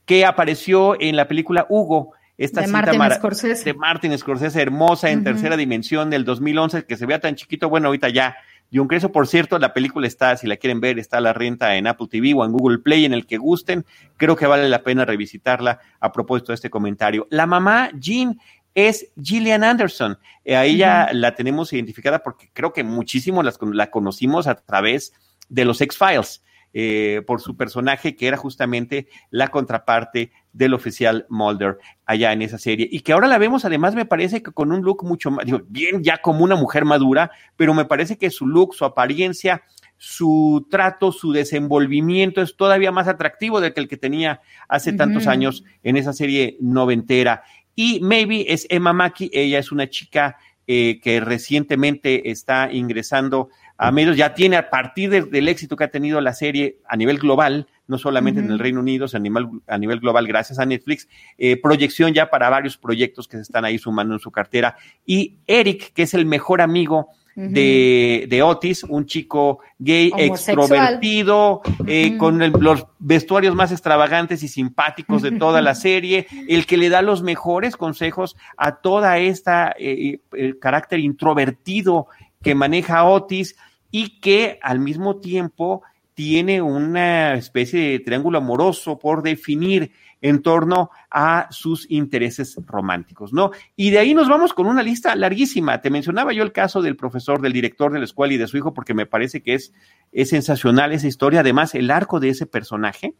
que 0.04 0.24
apareció 0.24 1.00
en 1.00 1.16
la 1.16 1.26
película 1.26 1.66
Hugo 1.68 2.12
esta 2.38 2.60
de 2.60 2.66
cinta 2.66 2.92
Martin 2.92 3.18
Scorsese. 3.18 3.64
de 3.64 3.74
Martin 3.74 4.18
Scorsese, 4.18 4.60
hermosa 4.60 5.10
en 5.10 5.24
tercera 5.24 5.56
dimensión 5.56 6.10
del 6.10 6.24
2011, 6.24 6.84
que 6.84 6.96
se 6.96 7.06
vea 7.06 7.18
tan 7.18 7.34
chiquito, 7.34 7.68
bueno, 7.70 7.88
ahorita 7.88 8.10
ya 8.10 8.36
y 8.70 8.78
un 8.78 8.88
creso, 8.88 9.12
por 9.12 9.28
cierto, 9.28 9.58
la 9.58 9.72
película 9.72 10.06
está, 10.06 10.36
si 10.36 10.46
la 10.46 10.56
quieren 10.56 10.80
ver, 10.80 10.98
está 10.98 11.18
a 11.18 11.20
la 11.20 11.32
renta 11.32 11.76
en 11.76 11.86
Apple 11.86 12.08
TV 12.10 12.34
o 12.34 12.44
en 12.44 12.52
Google 12.52 12.78
Play, 12.78 13.04
en 13.04 13.12
el 13.12 13.26
que 13.26 13.36
gusten. 13.36 13.84
Creo 14.16 14.36
que 14.36 14.46
vale 14.46 14.68
la 14.68 14.82
pena 14.82 15.04
revisitarla 15.04 15.80
a 16.00 16.12
propósito 16.12 16.52
de 16.52 16.56
este 16.56 16.70
comentario. 16.70 17.28
La 17.30 17.46
mamá, 17.46 17.90
Jean, 17.94 18.38
es 18.74 19.10
Gillian 19.20 19.64
Anderson. 19.64 20.18
Eh, 20.44 20.56
a 20.56 20.64
ella 20.64 21.08
la 21.12 21.34
tenemos 21.34 21.72
identificada 21.72 22.22
porque 22.22 22.50
creo 22.52 22.72
que 22.72 22.84
muchísimo 22.84 23.42
la 23.42 23.90
conocimos 23.90 24.46
a 24.46 24.56
través 24.56 25.12
de 25.48 25.64
los 25.64 25.80
X-Files. 25.80 26.42
Eh, 26.78 27.22
por 27.26 27.40
su 27.40 27.56
personaje, 27.56 28.16
que 28.16 28.28
era 28.28 28.36
justamente 28.36 29.06
la 29.30 29.48
contraparte 29.48 30.30
del 30.56 30.72
oficial 30.72 31.26
Mulder 31.28 31.78
allá 32.06 32.32
en 32.32 32.40
esa 32.40 32.58
serie. 32.58 32.88
Y 32.90 33.00
que 33.00 33.12
ahora 33.12 33.28
la 33.28 33.38
vemos, 33.38 33.64
además, 33.64 33.94
me 33.94 34.06
parece 34.06 34.42
que 34.42 34.52
con 34.52 34.72
un 34.72 34.82
look 34.82 35.04
mucho 35.04 35.30
más, 35.30 35.44
digo, 35.44 35.60
bien 35.68 36.02
ya 36.02 36.18
como 36.18 36.44
una 36.44 36.56
mujer 36.56 36.84
madura, 36.84 37.30
pero 37.56 37.74
me 37.74 37.84
parece 37.84 38.16
que 38.16 38.30
su 38.30 38.46
look, 38.46 38.74
su 38.74 38.84
apariencia, 38.84 39.62
su 39.98 40.66
trato, 40.70 41.12
su 41.12 41.32
desenvolvimiento 41.32 42.40
es 42.40 42.56
todavía 42.56 42.90
más 42.90 43.06
atractivo 43.06 43.60
del 43.60 43.74
que 43.74 43.80
el 43.80 43.88
que 43.88 43.96
tenía 43.98 44.40
hace 44.68 44.92
tantos 44.94 45.26
años 45.26 45.64
en 45.82 45.96
esa 45.96 46.12
serie 46.12 46.56
noventera. 46.60 47.42
Y 47.74 48.00
Maybe 48.00 48.46
es 48.48 48.66
Emma 48.70 48.94
Mackey, 48.94 49.30
ella 49.32 49.58
es 49.58 49.70
una 49.70 49.90
chica 49.90 50.38
eh, 50.66 51.00
que 51.02 51.20
recientemente 51.20 52.30
está 52.30 52.72
ingresando 52.72 53.50
a 53.76 53.92
medios, 53.92 54.16
ya 54.16 54.32
tiene 54.32 54.56
a 54.56 54.70
partir 54.70 55.10
del 55.10 55.48
éxito 55.48 55.76
que 55.76 55.84
ha 55.84 55.90
tenido 55.90 56.20
la 56.22 56.32
serie 56.32 56.78
a 56.88 56.96
nivel 56.96 57.18
global, 57.18 57.66
no 57.86 57.98
solamente 57.98 58.40
en 58.40 58.50
el 58.50 58.58
Reino 58.58 58.80
Unido, 58.80 59.08
sino 59.08 59.38
a 59.66 59.78
nivel, 59.78 60.00
global, 60.00 60.26
gracias 60.26 60.58
a 60.58 60.66
Netflix, 60.66 61.08
eh, 61.38 61.60
proyección 61.60 62.12
ya 62.12 62.30
para 62.30 62.50
varios 62.50 62.76
proyectos 62.76 63.28
que 63.28 63.36
se 63.36 63.42
están 63.42 63.64
ahí 63.64 63.78
sumando 63.78 64.14
en 64.14 64.20
su 64.20 64.30
cartera. 64.30 64.76
Y 65.04 65.36
Eric, 65.46 65.92
que 65.92 66.02
es 66.02 66.14
el 66.14 66.26
mejor 66.26 66.60
amigo 66.60 67.10
de, 67.36 68.26
de, 68.30 68.42
Otis, 68.42 68.82
un 68.84 69.04
chico 69.04 69.58
gay, 69.78 70.10
extrovertido, 70.16 71.60
eh, 71.86 72.16
con 72.16 72.38
los 72.38 72.86
vestuarios 72.98 73.54
más 73.54 73.72
extravagantes 73.72 74.42
y 74.42 74.48
simpáticos 74.48 75.20
de 75.20 75.32
toda 75.32 75.60
la 75.60 75.74
serie, 75.74 76.26
el 76.48 76.64
que 76.64 76.78
le 76.78 76.88
da 76.88 77.02
los 77.02 77.22
mejores 77.22 77.76
consejos 77.76 78.36
a 78.56 78.76
toda 78.76 79.18
esta 79.18 79.74
eh, 79.78 80.20
el 80.32 80.58
carácter 80.58 80.98
introvertido 81.00 82.06
que 82.42 82.54
maneja 82.54 83.04
Otis 83.04 83.56
y 83.90 84.18
que 84.20 84.58
al 84.62 84.80
mismo 84.80 85.16
tiempo 85.16 85.82
tiene 86.16 86.62
una 86.62 87.34
especie 87.34 87.90
de 87.90 87.98
triángulo 88.00 88.38
amoroso 88.38 88.98
por 88.98 89.22
definir 89.22 89.92
en 90.22 90.40
torno 90.40 90.88
a 91.10 91.46
sus 91.50 91.86
intereses 91.90 92.56
románticos, 92.64 93.34
¿no? 93.34 93.50
Y 93.76 93.90
de 93.90 93.98
ahí 93.98 94.14
nos 94.14 94.26
vamos 94.26 94.54
con 94.54 94.66
una 94.66 94.82
lista 94.82 95.14
larguísima. 95.14 95.82
Te 95.82 95.90
mencionaba 95.90 96.32
yo 96.32 96.42
el 96.42 96.52
caso 96.52 96.80
del 96.80 96.96
profesor, 96.96 97.42
del 97.42 97.52
director 97.52 97.92
de 97.92 97.98
la 97.98 98.06
escuela 98.06 98.32
y 98.32 98.38
de 98.38 98.46
su 98.46 98.56
hijo, 98.56 98.72
porque 98.72 98.94
me 98.94 99.04
parece 99.04 99.42
que 99.42 99.52
es, 99.52 99.74
es 100.10 100.30
sensacional 100.30 100.94
esa 100.94 101.06
historia. 101.06 101.40
Además, 101.40 101.74
el 101.74 101.90
arco 101.90 102.18
de 102.18 102.30
ese 102.30 102.46
personaje, 102.46 103.14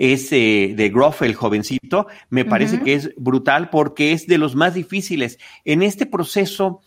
es 0.00 0.30
de 0.30 0.90
Groff, 0.90 1.20
el 1.20 1.34
jovencito, 1.34 2.06
me 2.30 2.46
parece 2.46 2.80
que 2.80 2.94
es 2.94 3.10
brutal 3.18 3.68
porque 3.68 4.12
es 4.12 4.26
de 4.26 4.38
los 4.38 4.56
más 4.56 4.72
difíciles 4.72 5.38
en 5.66 5.82
este 5.82 6.06
proceso 6.06 6.80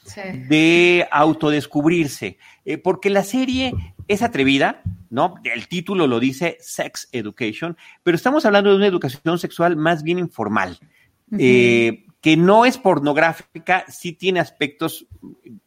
de 0.50 1.08
autodescubrirse, 1.12 2.40
eh, 2.66 2.80
porque 2.80 3.12
la 3.12 3.24
serie 3.24 3.72
es 4.08 4.24
atrevida, 4.24 4.82
¿no? 5.12 5.36
El 5.44 5.68
título 5.68 6.08
lo 6.08 6.20
dice 6.20 6.58
Sex 6.60 7.08
Education, 7.12 7.78
pero 8.02 8.16
estamos 8.16 8.46
hablando 8.48 8.72
de 8.72 8.78
una 8.78 8.88
educación 8.88 9.38
sexual 9.38 9.78
más 9.78 10.02
bien 10.02 10.18
informal. 10.18 10.80
Eh, 11.38 12.06
que 12.24 12.38
no 12.38 12.66
es 12.66 12.78
pornográfica, 12.78 13.86
sí 13.90 14.14
tiene 14.14 14.40
aspectos 14.40 15.06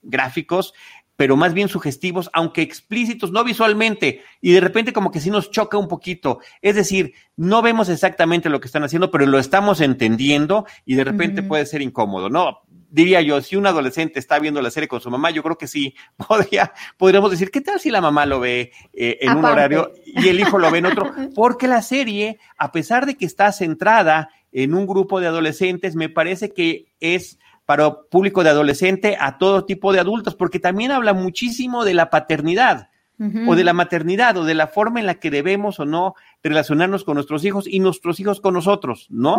gráficos, 0.03 0.73
pero 1.17 1.37
más 1.37 1.55
bien 1.55 1.69
sugestivos, 1.69 2.31
aunque 2.33 2.63
explícitos, 2.63 3.33
no 3.33 3.43
visualmente, 3.43 4.23
y 4.41 4.53
de 4.53 4.61
repente 4.61 4.93
como 4.93 5.11
que 5.11 5.21
sí 5.21 5.31
nos 5.31 5.51
choca 5.51 5.79
un 5.79 5.89
poquito. 5.89 6.41
Es 6.61 6.77
decir, 6.77 7.15
no 7.37 7.63
vemos 7.63 7.89
exactamente 7.89 8.51
lo 8.51 8.61
que 8.61 8.67
están 8.67 8.85
haciendo, 8.85 9.11
pero 9.11 9.27
lo 9.27 9.39
estamos 9.39 9.81
entendiendo 9.81 10.67
y 10.85 10.95
de 10.95 11.05
repente 11.05 11.43
puede 11.43 11.67
ser 11.67 11.83
incómodo, 11.83 12.29
¿no? 12.29 12.61
Diría 12.89 13.21
yo, 13.21 13.41
si 13.43 13.57
un 13.57 13.67
adolescente 13.67 14.19
está 14.19 14.39
viendo 14.39 14.63
la 14.63 14.71
serie 14.71 14.89
con 14.89 15.01
su 15.01 15.11
mamá, 15.11 15.31
yo 15.31 15.43
creo 15.43 15.59
que 15.59 15.67
sí, 15.67 15.95
podría, 16.29 16.73
podríamos 16.97 17.31
decir, 17.31 17.51
¿qué 17.51 17.61
tal 17.61 17.81
si 17.81 17.91
la 17.91 18.01
mamá 18.01 18.27
lo 18.27 18.41
ve 18.41 18.73
eh, 18.93 19.19
en 19.21 19.37
un 19.37 19.45
horario 19.45 19.93
y 20.05 20.29
el 20.29 20.39
hijo 20.39 20.59
lo 20.59 20.71
ve 20.71 20.79
en 20.79 20.87
otro? 20.87 21.13
Porque 21.35 21.67
la 21.67 21.83
serie, 21.83 22.39
a 22.59 22.73
pesar 22.73 23.07
de 23.07 23.17
que 23.17 23.27
está 23.27 23.51
centrada 23.53 24.31
en 24.53 24.75
un 24.75 24.87
grupo 24.87 25.21
de 25.21 25.27
adolescentes, 25.27 25.97
me 25.97 26.09
parece 26.09 26.53
que 26.53 26.87
es 27.01 27.39
para 27.67 27.93
público 28.11 28.43
de 28.43 28.51
adolescente 28.51 29.17
a 29.21 29.39
todo 29.39 29.67
tipo 29.67 29.93
de 29.93 30.01
adultos, 30.01 30.35
porque 30.35 30.61
también 30.61 30.93
habla 30.93 31.13
muchísimo 31.13 31.85
de 31.85 31.95
la 31.95 32.09
paternidad 32.09 32.89
o 33.19 33.57
de 33.57 33.65
la 33.65 33.73
maternidad 33.73 34.37
o 34.37 34.45
de 34.45 34.55
la 34.55 34.67
forma 34.67 35.01
en 35.01 35.07
la 35.07 35.15
que 35.15 35.31
debemos 35.31 35.81
o 35.81 35.87
no 35.87 36.15
relacionarnos 36.43 37.03
con 37.03 37.15
nuestros 37.15 37.45
hijos 37.47 37.67
y 37.67 37.81
nuestros 37.81 38.21
hijos 38.21 38.41
con 38.41 38.53
nosotros, 38.53 39.07
¿no? 39.09 39.37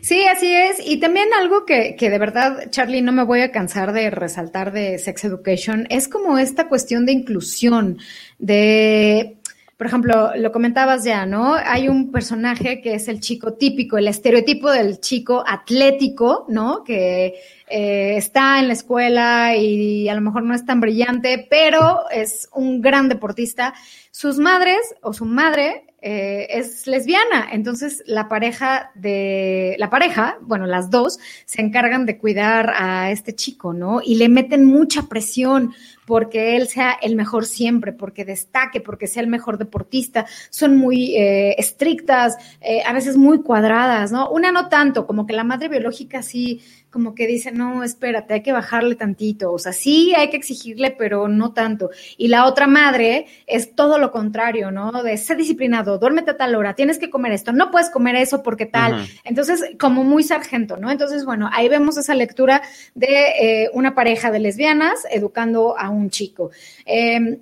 Sí, 0.00 0.24
así 0.24 0.50
es. 0.50 0.78
Y 0.84 0.98
también 0.98 1.28
algo 1.38 1.66
que, 1.66 1.96
que 1.96 2.08
de 2.08 2.18
verdad, 2.18 2.70
Charlie, 2.70 3.02
no 3.02 3.12
me 3.12 3.24
voy 3.24 3.42
a 3.42 3.52
cansar 3.52 3.92
de 3.92 4.08
resaltar 4.10 4.72
de 4.72 4.98
Sex 4.98 5.24
Education, 5.24 5.86
es 5.90 6.08
como 6.08 6.38
esta 6.38 6.68
cuestión 6.68 7.04
de 7.04 7.12
inclusión, 7.12 7.98
de 8.38 9.35
por 9.76 9.86
ejemplo, 9.86 10.32
lo 10.36 10.52
comentabas 10.52 11.04
ya, 11.04 11.26
¿no? 11.26 11.54
Hay 11.54 11.88
un 11.88 12.10
personaje 12.10 12.80
que 12.80 12.94
es 12.94 13.08
el 13.08 13.20
chico 13.20 13.54
típico, 13.54 13.98
el 13.98 14.08
estereotipo 14.08 14.70
del 14.70 15.00
chico 15.00 15.44
atlético, 15.46 16.46
¿no? 16.48 16.82
Que 16.82 17.34
eh, 17.68 18.16
está 18.16 18.58
en 18.58 18.68
la 18.68 18.72
escuela 18.72 19.54
y 19.54 20.08
a 20.08 20.14
lo 20.14 20.22
mejor 20.22 20.44
no 20.44 20.54
es 20.54 20.64
tan 20.64 20.80
brillante, 20.80 21.46
pero 21.50 22.08
es 22.10 22.48
un 22.54 22.80
gran 22.80 23.10
deportista. 23.10 23.74
Sus 24.10 24.38
madres 24.38 24.78
o 25.02 25.12
su 25.12 25.26
madre 25.26 25.84
eh, 26.00 26.46
es 26.50 26.86
lesbiana, 26.86 27.48
entonces 27.52 28.02
la 28.06 28.28
pareja 28.28 28.92
de 28.94 29.74
la 29.78 29.90
pareja, 29.90 30.38
bueno, 30.40 30.66
las 30.66 30.88
dos 30.88 31.18
se 31.44 31.60
encargan 31.60 32.06
de 32.06 32.16
cuidar 32.16 32.72
a 32.76 33.10
este 33.10 33.34
chico, 33.34 33.74
¿no? 33.74 34.00
Y 34.02 34.14
le 34.14 34.30
meten 34.30 34.64
mucha 34.64 35.02
presión 35.02 35.74
porque 36.06 36.56
él 36.56 36.68
sea 36.68 36.92
el 37.02 37.16
mejor 37.16 37.44
siempre, 37.44 37.92
porque 37.92 38.24
destaque, 38.24 38.80
porque 38.80 39.06
sea 39.06 39.22
el 39.22 39.28
mejor 39.28 39.58
deportista. 39.58 40.24
Son 40.50 40.76
muy 40.76 41.16
eh, 41.16 41.56
estrictas, 41.58 42.36
eh, 42.60 42.82
a 42.86 42.92
veces 42.92 43.16
muy 43.16 43.42
cuadradas, 43.42 44.12
¿no? 44.12 44.30
Una 44.30 44.52
no 44.52 44.68
tanto, 44.68 45.06
como 45.06 45.26
que 45.26 45.34
la 45.34 45.44
madre 45.44 45.68
biológica 45.68 46.22
sí, 46.22 46.62
como 46.90 47.14
que 47.14 47.26
dice, 47.26 47.52
no, 47.52 47.84
espérate, 47.84 48.32
hay 48.32 48.42
que 48.42 48.52
bajarle 48.52 48.94
tantito. 48.94 49.52
O 49.52 49.58
sea, 49.58 49.72
sí 49.72 50.14
hay 50.14 50.30
que 50.30 50.36
exigirle, 50.36 50.94
pero 50.96 51.28
no 51.28 51.52
tanto. 51.52 51.90
Y 52.16 52.28
la 52.28 52.46
otra 52.46 52.66
madre 52.66 53.26
es 53.46 53.74
todo 53.74 53.98
lo 53.98 54.12
contrario, 54.12 54.70
¿no? 54.70 55.02
De 55.02 55.16
ser 55.18 55.36
disciplinado, 55.36 55.98
duérmete 55.98 56.30
a 56.30 56.36
tal 56.36 56.54
hora, 56.54 56.74
tienes 56.74 56.98
que 56.98 57.10
comer 57.10 57.32
esto, 57.32 57.52
no 57.52 57.70
puedes 57.70 57.90
comer 57.90 58.16
eso 58.16 58.42
porque 58.42 58.64
tal. 58.64 59.06
Entonces, 59.24 59.62
como 59.78 60.04
muy 60.04 60.22
sargento, 60.22 60.76
¿no? 60.76 60.90
Entonces, 60.90 61.24
bueno, 61.24 61.50
ahí 61.52 61.68
vemos 61.68 61.98
esa 61.98 62.14
lectura 62.14 62.62
de 62.94 63.64
eh, 63.64 63.70
una 63.74 63.94
pareja 63.94 64.30
de 64.30 64.38
lesbianas 64.38 65.06
educando 65.10 65.78
a 65.78 65.90
un 65.90 65.95
chico. 66.10 66.50
Em, 66.84 67.38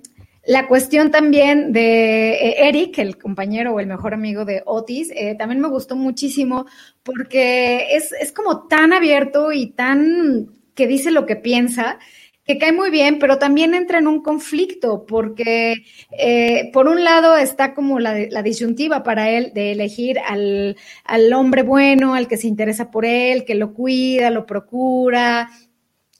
la 0.47 0.67
cuestión 0.67 1.09
también 1.09 1.73
de 1.73 2.33
eh, 2.33 2.67
Eric, 2.67 2.99
el 2.99 3.17
compañero 3.17 3.73
o 3.73 3.79
el 3.79 3.87
mejor 3.87 4.13
amigo 4.13 4.45
de 4.45 4.61
Otis, 4.65 5.11
eh, 5.15 5.35
también 5.35 5.59
me 5.59 5.69
gustó 5.69 5.95
muchísimo 5.95 6.67
porque 7.01 7.95
es, 7.95 8.11
es, 8.11 8.31
como 8.31 8.67
tan 8.67 8.93
abierto 8.93 9.51
y 9.51 9.67
tan 9.71 10.51
que 10.75 10.85
dice 10.85 11.09
lo 11.09 11.25
que 11.25 11.35
piensa, 11.35 11.97
que 12.45 12.59
cae 12.59 12.71
muy 12.73 12.91
bien, 12.91 13.17
pero 13.17 13.39
también 13.39 13.73
entra 13.73 13.97
en 13.97 14.05
un 14.07 14.21
conflicto 14.21 15.05
porque 15.07 15.77
eh, 16.11 16.69
por 16.73 16.87
un 16.87 17.03
lado 17.03 17.35
está 17.37 17.73
como 17.73 17.99
la, 17.99 18.15
la, 18.29 18.43
disyuntiva 18.43 19.01
para 19.01 19.31
él 19.31 19.51
de 19.55 19.71
elegir 19.71 20.19
al, 20.19 20.77
al 21.05 21.33
hombre 21.33 21.63
bueno, 21.63 22.13
al 22.13 22.27
que 22.27 22.37
se 22.37 22.47
interesa 22.47 22.91
por 22.91 23.03
él, 23.03 23.45
que 23.45 23.55
lo 23.55 23.73
cuida, 23.73 24.29
lo 24.29 24.45
procura, 24.45 25.49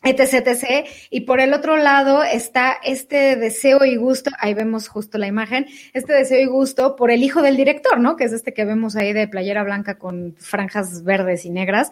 etc, 0.05 0.47
etc. 0.47 0.87
Y 1.09 1.21
por 1.21 1.39
el 1.39 1.53
otro 1.53 1.77
lado 1.77 2.23
está 2.23 2.77
este 2.83 3.35
deseo 3.35 3.83
y 3.83 3.95
gusto, 3.95 4.31
ahí 4.39 4.53
vemos 4.53 4.87
justo 4.87 5.17
la 5.17 5.27
imagen, 5.27 5.65
este 5.93 6.13
deseo 6.13 6.39
y 6.39 6.45
gusto 6.45 6.95
por 6.95 7.11
el 7.11 7.23
hijo 7.23 7.41
del 7.41 7.57
director, 7.57 7.99
¿no? 7.99 8.15
Que 8.15 8.25
es 8.25 8.31
este 8.31 8.53
que 8.53 8.65
vemos 8.65 8.95
ahí 8.95 9.13
de 9.13 9.27
playera 9.27 9.63
blanca 9.63 9.97
con 9.97 10.35
franjas 10.37 11.03
verdes 11.03 11.45
y 11.45 11.49
negras, 11.49 11.89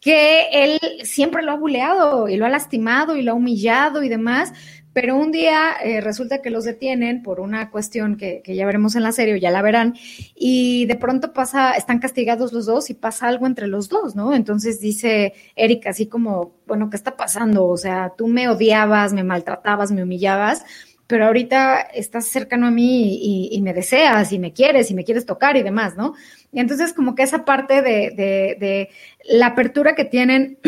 que 0.00 0.48
él 0.52 0.78
siempre 1.02 1.42
lo 1.42 1.52
ha 1.52 1.56
buleado 1.56 2.28
y 2.28 2.36
lo 2.36 2.46
ha 2.46 2.50
lastimado 2.50 3.16
y 3.16 3.22
lo 3.22 3.32
ha 3.32 3.34
humillado 3.34 4.02
y 4.02 4.08
demás, 4.08 4.52
pero 4.96 5.14
un 5.14 5.30
día 5.30 5.74
eh, 5.84 6.00
resulta 6.00 6.40
que 6.40 6.48
los 6.48 6.64
detienen 6.64 7.22
por 7.22 7.38
una 7.38 7.70
cuestión 7.70 8.16
que, 8.16 8.42
ya 8.46 8.64
veremos 8.64 8.96
en 8.96 9.02
la 9.02 9.12
serie, 9.12 9.38
ya 9.38 9.50
la 9.50 9.60
verán, 9.60 9.94
y 10.34 10.86
de 10.86 10.94
pronto 10.94 11.34
pasa, 11.34 11.72
están 11.72 11.98
castigados 11.98 12.54
los 12.54 12.64
dos 12.64 12.88
y 12.88 12.94
pasa 12.94 13.28
algo 13.28 13.46
entre 13.46 13.66
los 13.66 13.90
dos, 13.90 14.16
¿no? 14.16 14.32
Entonces 14.32 14.80
dice 14.80 15.34
Erika 15.54 15.90
así 15.90 16.06
como, 16.06 16.54
bueno, 16.66 16.88
¿qué 16.88 16.96
está 16.96 17.14
pasando? 17.14 17.66
O 17.66 17.76
sea, 17.76 18.14
tú 18.16 18.26
me 18.26 18.48
odiabas, 18.48 19.12
me 19.12 19.22
maltratabas, 19.22 19.92
me 19.92 20.02
humillabas, 20.02 20.64
pero 21.06 21.26
ahorita 21.26 21.78
estás 21.80 22.28
cercano 22.28 22.66
a 22.66 22.70
mí 22.70 23.50
y, 23.52 23.60
me 23.60 23.74
deseas 23.74 24.32
y 24.32 24.38
me 24.38 24.54
quieres 24.54 24.90
y 24.90 24.94
me 24.94 25.04
quieres 25.04 25.26
tocar 25.26 25.58
y 25.58 25.62
demás, 25.62 25.94
¿no? 25.98 26.14
Y 26.52 26.60
entonces 26.60 26.94
como 26.94 27.14
que 27.14 27.22
esa 27.22 27.44
parte 27.44 27.82
de, 27.82 28.88
la 29.28 29.48
apertura 29.48 29.94
que 29.94 30.06
tienen 30.06 30.58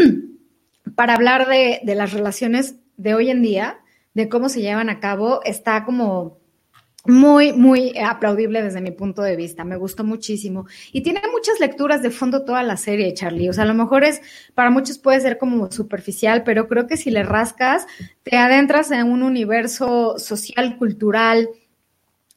para 0.97 1.15
hablar 1.15 1.49
de 1.49 1.95
las 1.95 2.13
relaciones 2.13 2.75
de 2.99 3.15
hoy 3.15 3.31
en 3.31 3.41
día, 3.41 3.79
de 4.19 4.29
cómo 4.29 4.49
se 4.49 4.61
llevan 4.61 4.91
a 4.91 4.99
cabo, 4.99 5.41
está 5.45 5.85
como 5.85 6.41
muy, 7.05 7.53
muy 7.53 7.97
aplaudible 7.97 8.61
desde 8.63 8.81
mi 8.81 8.91
punto 8.91 9.23
de 9.23 9.37
vista. 9.37 9.63
Me 9.63 9.77
gustó 9.77 10.03
muchísimo. 10.03 10.67
Y 10.93 11.03
tiene 11.03 11.21
muchas 11.33 11.61
lecturas 11.61 12.03
de 12.03 12.11
fondo 12.11 12.45
toda 12.45 12.65
la 12.65 12.77
serie, 12.77 13.15
Charlie. 13.15 13.49
O 13.49 13.53
sea, 13.53 13.63
a 13.63 13.69
lo 13.69 13.75
mejor 13.75 14.03
es, 14.03 14.21
para 14.57 14.71
muchos 14.71 14.99
puede 14.99 15.21
ser 15.21 15.39
como 15.39 15.71
superficial, 15.71 16.43
pero 16.43 16.67
creo 16.67 16.89
que 16.89 16.97
si 16.97 17.13
le 17.13 17.23
rascas, 17.23 17.87
te 18.25 18.37
adentras 18.37 18.91
en 18.91 19.07
un 19.07 19.23
universo 19.23 20.19
social, 20.19 20.77
cultural, 20.79 21.49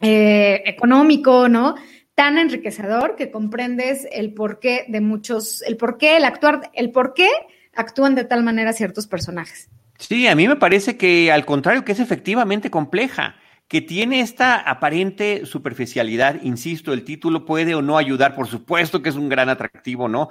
eh, 0.01 0.61
económico, 0.67 1.49
¿no? 1.49 1.73
Tan 2.13 2.37
enriquecedor 2.37 3.15
que 3.15 3.31
comprendes 3.31 4.07
el 4.11 4.35
porqué 4.35 4.85
de 4.87 5.01
muchos, 5.01 5.63
el 5.63 5.77
porqué, 5.77 6.17
el 6.17 6.25
actuar, 6.25 6.69
el 6.75 6.91
porqué 6.91 7.29
actúan 7.73 8.13
de 8.13 8.25
tal 8.25 8.43
manera 8.43 8.71
ciertos 8.71 9.07
personajes. 9.07 9.71
Sí, 10.01 10.27
a 10.27 10.35
mí 10.35 10.47
me 10.47 10.55
parece 10.55 10.97
que 10.97 11.31
al 11.31 11.45
contrario, 11.45 11.85
que 11.85 11.91
es 11.91 11.99
efectivamente 11.99 12.71
compleja 12.71 13.35
que 13.71 13.79
tiene 13.79 14.19
esta 14.19 14.57
aparente 14.57 15.45
superficialidad, 15.45 16.41
insisto, 16.43 16.91
el 16.91 17.05
título 17.05 17.45
puede 17.45 17.73
o 17.73 17.81
no 17.81 17.97
ayudar, 17.97 18.35
por 18.35 18.47
supuesto 18.47 19.01
que 19.01 19.07
es 19.07 19.15
un 19.15 19.29
gran 19.29 19.47
atractivo, 19.47 20.09
¿no? 20.09 20.27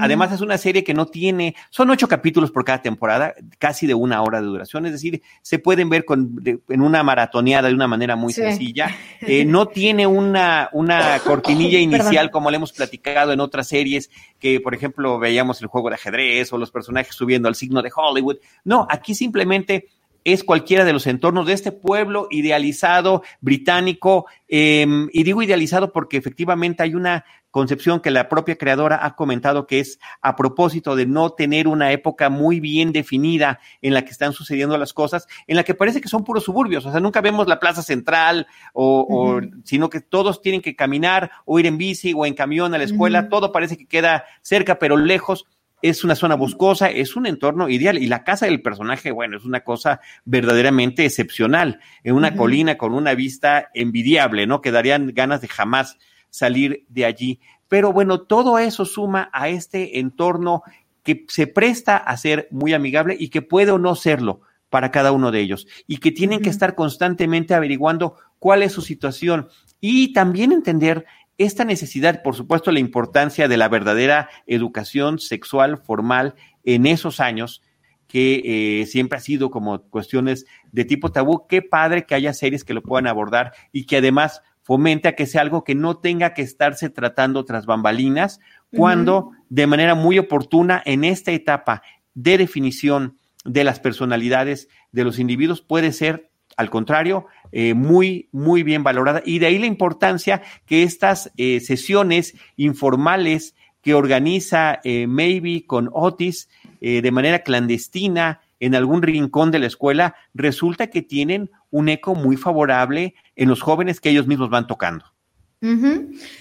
Además 0.00 0.30
es 0.30 0.40
una 0.40 0.56
serie 0.58 0.84
que 0.84 0.94
no 0.94 1.06
tiene, 1.06 1.56
son 1.70 1.90
ocho 1.90 2.06
capítulos 2.06 2.52
por 2.52 2.64
cada 2.64 2.82
temporada, 2.82 3.34
casi 3.58 3.88
de 3.88 3.94
una 3.94 4.22
hora 4.22 4.40
de 4.40 4.46
duración, 4.46 4.86
es 4.86 4.92
decir, 4.92 5.22
se 5.42 5.58
pueden 5.58 5.88
ver 5.88 6.04
con, 6.04 6.40
en 6.44 6.80
una 6.80 7.02
maratoneada 7.02 7.66
de 7.66 7.74
una 7.74 7.88
manera 7.88 8.14
muy 8.14 8.32
sencilla, 8.32 8.94
eh, 9.22 9.44
no 9.44 9.66
tiene 9.66 10.06
una, 10.06 10.68
una 10.72 11.18
cortinilla 11.18 11.80
inicial 11.80 12.30
como 12.30 12.48
le 12.48 12.58
hemos 12.58 12.72
platicado 12.72 13.32
en 13.32 13.40
otras 13.40 13.66
series, 13.66 14.08
que 14.38 14.60
por 14.60 14.72
ejemplo 14.72 15.18
veíamos 15.18 15.60
el 15.60 15.66
juego 15.66 15.88
de 15.88 15.96
ajedrez 15.96 16.52
o 16.52 16.58
los 16.58 16.70
personajes 16.70 17.16
subiendo 17.16 17.48
al 17.48 17.56
signo 17.56 17.82
de 17.82 17.90
Hollywood, 17.92 18.36
no, 18.62 18.86
aquí 18.88 19.16
simplemente 19.16 19.88
es 20.24 20.42
cualquiera 20.42 20.84
de 20.84 20.92
los 20.92 21.06
entornos 21.06 21.46
de 21.46 21.52
este 21.52 21.70
pueblo 21.70 22.26
idealizado 22.30 23.22
británico, 23.40 24.26
em, 24.48 25.08
y 25.12 25.22
digo 25.22 25.42
idealizado 25.42 25.92
porque 25.92 26.16
efectivamente 26.16 26.82
hay 26.82 26.94
una 26.94 27.24
concepción 27.50 28.00
que 28.00 28.10
la 28.10 28.28
propia 28.28 28.56
creadora 28.56 29.06
ha 29.06 29.14
comentado 29.14 29.68
que 29.68 29.78
es 29.78 30.00
a 30.22 30.34
propósito 30.34 30.96
de 30.96 31.06
no 31.06 31.30
tener 31.30 31.68
una 31.68 31.92
época 31.92 32.28
muy 32.28 32.58
bien 32.58 32.90
definida 32.90 33.60
en 33.80 33.94
la 33.94 34.02
que 34.04 34.10
están 34.10 34.32
sucediendo 34.32 34.76
las 34.76 34.92
cosas, 34.92 35.28
en 35.46 35.54
la 35.54 35.62
que 35.62 35.72
parece 35.72 36.00
que 36.00 36.08
son 36.08 36.24
puros 36.24 36.42
suburbios, 36.42 36.84
o 36.84 36.90
sea, 36.90 36.98
nunca 36.98 37.20
vemos 37.20 37.46
la 37.46 37.60
plaza 37.60 37.82
central, 37.84 38.48
o, 38.72 39.40
sino 39.62 39.88
que 39.88 40.00
todos 40.00 40.42
tienen 40.42 40.62
que 40.62 40.74
caminar 40.74 41.30
o 41.44 41.60
ir 41.60 41.66
en 41.66 41.78
bici 41.78 42.12
o 42.12 42.26
en 42.26 42.34
camión 42.34 42.74
a 42.74 42.78
la 42.78 42.84
escuela, 42.84 43.28
todo 43.28 43.52
parece 43.52 43.76
que 43.76 43.86
queda 43.86 44.24
cerca 44.42 44.80
pero 44.80 44.96
lejos 44.96 45.46
es 45.84 46.02
una 46.02 46.14
zona 46.14 46.34
boscosa, 46.34 46.88
es 46.88 47.14
un 47.14 47.26
entorno 47.26 47.68
ideal. 47.68 47.98
Y 47.98 48.06
la 48.06 48.24
casa 48.24 48.46
del 48.46 48.62
personaje, 48.62 49.10
bueno, 49.10 49.36
es 49.36 49.44
una 49.44 49.60
cosa 49.60 50.00
verdaderamente 50.24 51.04
excepcional, 51.04 51.78
en 52.02 52.14
una 52.14 52.34
colina 52.36 52.78
con 52.78 52.94
una 52.94 53.14
vista 53.14 53.68
envidiable, 53.74 54.46
¿no? 54.46 54.62
Que 54.62 54.70
darían 54.70 55.12
ganas 55.14 55.42
de 55.42 55.48
jamás 55.48 55.98
salir 56.30 56.86
de 56.88 57.04
allí. 57.04 57.40
Pero 57.68 57.92
bueno, 57.92 58.22
todo 58.22 58.58
eso 58.58 58.86
suma 58.86 59.28
a 59.34 59.50
este 59.50 59.98
entorno 59.98 60.62
que 61.02 61.26
se 61.28 61.46
presta 61.46 61.98
a 61.98 62.16
ser 62.16 62.48
muy 62.50 62.72
amigable 62.72 63.14
y 63.20 63.28
que 63.28 63.42
puede 63.42 63.70
o 63.70 63.78
no 63.78 63.94
serlo 63.94 64.40
para 64.70 64.90
cada 64.90 65.12
uno 65.12 65.30
de 65.32 65.40
ellos 65.40 65.66
y 65.86 65.98
que 65.98 66.12
tienen 66.12 66.40
que 66.40 66.48
estar 66.48 66.74
constantemente 66.74 67.52
averiguando 67.52 68.16
cuál 68.38 68.62
es 68.62 68.72
su 68.72 68.80
situación 68.80 69.48
y 69.82 70.14
también 70.14 70.50
entender 70.50 71.04
esta 71.38 71.64
necesidad, 71.64 72.22
por 72.22 72.36
supuesto, 72.36 72.70
la 72.70 72.78
importancia 72.78 73.48
de 73.48 73.56
la 73.56 73.68
verdadera 73.68 74.28
educación 74.46 75.18
sexual 75.18 75.78
formal 75.78 76.34
en 76.64 76.86
esos 76.86 77.20
años, 77.20 77.62
que 78.06 78.80
eh, 78.80 78.86
siempre 78.86 79.18
ha 79.18 79.20
sido 79.20 79.50
como 79.50 79.82
cuestiones 79.82 80.46
de 80.70 80.84
tipo 80.84 81.10
tabú. 81.10 81.46
Qué 81.48 81.62
padre 81.62 82.06
que 82.06 82.14
haya 82.14 82.32
series 82.32 82.62
que 82.62 82.74
lo 82.74 82.82
puedan 82.82 83.06
abordar 83.06 83.52
y 83.72 83.86
que 83.86 83.96
además 83.96 84.42
fomente 84.62 85.08
a 85.08 85.14
que 85.14 85.26
sea 85.26 85.42
algo 85.42 85.64
que 85.64 85.74
no 85.74 85.98
tenga 85.98 86.32
que 86.32 86.42
estarse 86.42 86.88
tratando 86.90 87.44
tras 87.44 87.66
bambalinas, 87.66 88.40
cuando 88.70 89.30
de 89.48 89.66
manera 89.66 89.94
muy 89.94 90.18
oportuna 90.18 90.82
en 90.84 91.04
esta 91.04 91.32
etapa 91.32 91.82
de 92.14 92.38
definición 92.38 93.18
de 93.44 93.62
las 93.62 93.78
personalidades 93.78 94.68
de 94.90 95.04
los 95.04 95.18
individuos 95.18 95.60
puede 95.60 95.92
ser 95.92 96.30
al 96.56 96.70
contrario, 96.70 97.26
eh, 97.52 97.74
muy, 97.74 98.28
muy 98.32 98.62
bien 98.62 98.82
valorada. 98.82 99.22
Y 99.24 99.38
de 99.38 99.46
ahí 99.46 99.58
la 99.58 99.66
importancia 99.66 100.42
que 100.66 100.82
estas 100.82 101.30
eh, 101.36 101.60
sesiones 101.60 102.34
informales 102.56 103.54
que 103.80 103.94
organiza 103.94 104.80
eh, 104.82 105.06
Maybe 105.06 105.64
con 105.66 105.90
Otis 105.92 106.48
de 106.80 107.10
manera 107.12 107.38
clandestina 107.38 108.42
en 108.60 108.74
algún 108.74 109.00
rincón 109.00 109.50
de 109.50 109.58
la 109.58 109.66
escuela, 109.66 110.16
resulta 110.34 110.88
que 110.88 111.00
tienen 111.00 111.50
un 111.70 111.88
eco 111.88 112.14
muy 112.14 112.36
favorable 112.36 113.14
en 113.36 113.48
los 113.48 113.62
jóvenes 113.62 114.02
que 114.02 114.10
ellos 114.10 114.26
mismos 114.26 114.50
van 114.50 114.66
tocando. 114.66 115.06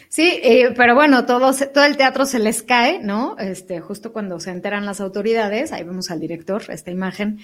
Sí, 0.09 0.41
pero 0.75 0.95
bueno, 0.95 1.25
todo, 1.25 1.53
todo 1.73 1.85
el 1.85 1.95
teatro 1.95 2.25
se 2.25 2.39
les 2.39 2.61
cae, 2.61 2.99
¿no? 3.01 3.37
Este, 3.39 3.79
justo 3.79 4.11
cuando 4.11 4.41
se 4.41 4.51
enteran 4.51 4.85
las 4.85 4.99
autoridades, 4.99 5.71
ahí 5.71 5.85
vemos 5.85 6.11
al 6.11 6.19
director, 6.19 6.63
esta 6.67 6.91
imagen, 6.91 7.39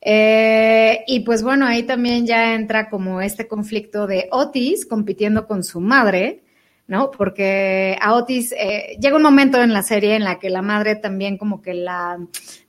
eh, 0.00 1.04
y 1.06 1.20
pues 1.20 1.42
bueno, 1.42 1.66
ahí 1.66 1.82
también 1.82 2.26
ya 2.26 2.54
entra 2.54 2.90
como 2.90 3.20
este 3.20 3.48
conflicto 3.48 4.06
de 4.06 4.28
Otis 4.30 4.86
compitiendo 4.86 5.46
con 5.46 5.64
su 5.64 5.80
madre, 5.80 6.44
¿no? 6.88 7.10
Porque 7.10 7.96
a 8.00 8.14
Otis 8.14 8.52
eh, 8.52 8.96
llega 9.00 9.16
un 9.16 9.22
momento 9.22 9.60
en 9.60 9.72
la 9.72 9.82
serie 9.82 10.14
en 10.14 10.22
la 10.22 10.38
que 10.38 10.50
la 10.50 10.62
madre 10.62 10.94
también 10.94 11.36
como 11.36 11.60
que 11.60 11.74
la 11.74 12.18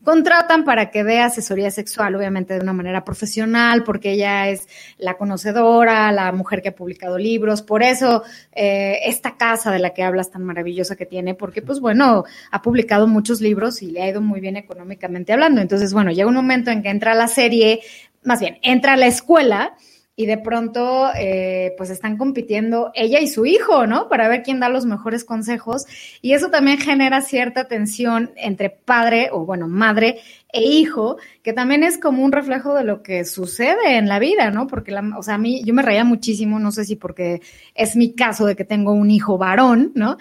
contratan 0.04 0.64
para 0.64 0.90
que 0.90 1.04
dé 1.04 1.20
asesoría 1.20 1.70
sexual, 1.70 2.16
obviamente 2.16 2.56
de 2.56 2.62
una 2.62 2.74
manera 2.74 3.04
profesional, 3.04 3.84
porque 3.84 4.14
ella 4.14 4.50
es 4.50 4.68
la 4.98 5.18
conocedora, 5.18 6.12
la 6.12 6.32
mujer 6.32 6.62
que 6.62 6.70
ha 6.70 6.76
publicado 6.76 7.18
libros, 7.18 7.62
por 7.62 7.84
eso 7.84 8.24
eh, 8.54 9.00
esta 9.04 9.38
casa 9.38 9.72
de 9.72 9.80
la 9.80 9.92
que 9.92 10.04
hablas 10.04 10.32
tan 10.32 10.44
maravillosa 10.44 10.96
que 10.96 11.06
tiene, 11.06 11.36
porque 11.36 11.62
pues 11.62 11.80
bueno, 11.80 12.24
ha 12.52 12.62
publicado 12.62 13.06
muchos 13.06 13.40
libros 13.42 13.84
y 13.84 13.92
le 13.92 14.02
ha 14.02 14.10
ido 14.10 14.22
muy 14.22 14.40
bien 14.40 14.58
económicamente 14.58 15.34
hablando. 15.34 15.62
Entonces, 15.62 15.94
bueno, 15.94 16.12
llega 16.12 16.28
un 16.28 16.36
momento 16.36 16.72
en 16.72 16.82
que 16.82 16.90
entra 16.90 17.14
la 17.14 17.28
serie, 17.28 17.82
más 18.24 18.40
bien, 18.40 18.58
entra 18.64 18.94
a 18.94 18.98
la 18.98 19.08
escuela 19.08 19.76
y 20.20 20.26
de 20.26 20.40
pronto 20.40 21.12
eh, 21.16 21.76
pues 21.78 21.92
están 21.92 22.18
compitiendo 22.18 22.92
ella 22.96 23.20
y 23.20 23.28
su 23.28 23.46
hijo, 23.46 23.86
¿no? 23.86 24.10
Para 24.10 24.28
ver 24.28 24.42
quién 24.42 24.60
da 24.60 24.68
los 24.68 24.88
mejores 24.88 25.24
consejos 25.24 25.86
y 26.24 26.34
eso 26.34 26.50
también 26.50 26.80
genera 26.80 27.22
cierta 27.22 27.68
tensión 27.68 28.32
entre 28.36 28.72
padre 28.72 29.30
o 29.32 29.46
bueno, 29.46 29.68
madre 29.68 30.20
e 30.52 30.64
hijo, 30.64 31.18
que 31.44 31.54
también 31.54 31.84
es 31.84 32.00
como 32.00 32.26
un 32.26 32.32
reflejo 32.32 32.74
de 32.74 32.84
lo 32.84 33.04
que 33.04 33.26
sucede 33.26 33.98
en 33.98 34.08
la 34.08 34.18
vida, 34.18 34.50
¿no? 34.50 34.66
Porque, 34.66 34.92
la, 34.92 35.04
o 35.16 35.22
sea, 35.22 35.36
a 35.36 35.38
mí 35.38 35.62
yo 35.64 35.76
me 35.76 35.84
reía 35.84 36.04
muchísimo, 36.04 36.60
no 36.60 36.72
sé 36.72 36.84
si 36.84 36.96
porque 36.96 37.42
es 37.76 37.96
mi 37.96 38.14
caso 38.16 38.48
de 38.48 38.56
que 38.56 38.66
tengo 38.66 38.94
un 38.94 39.12
hijo 39.12 39.38
varón, 39.38 39.92
¿no? 39.94 40.18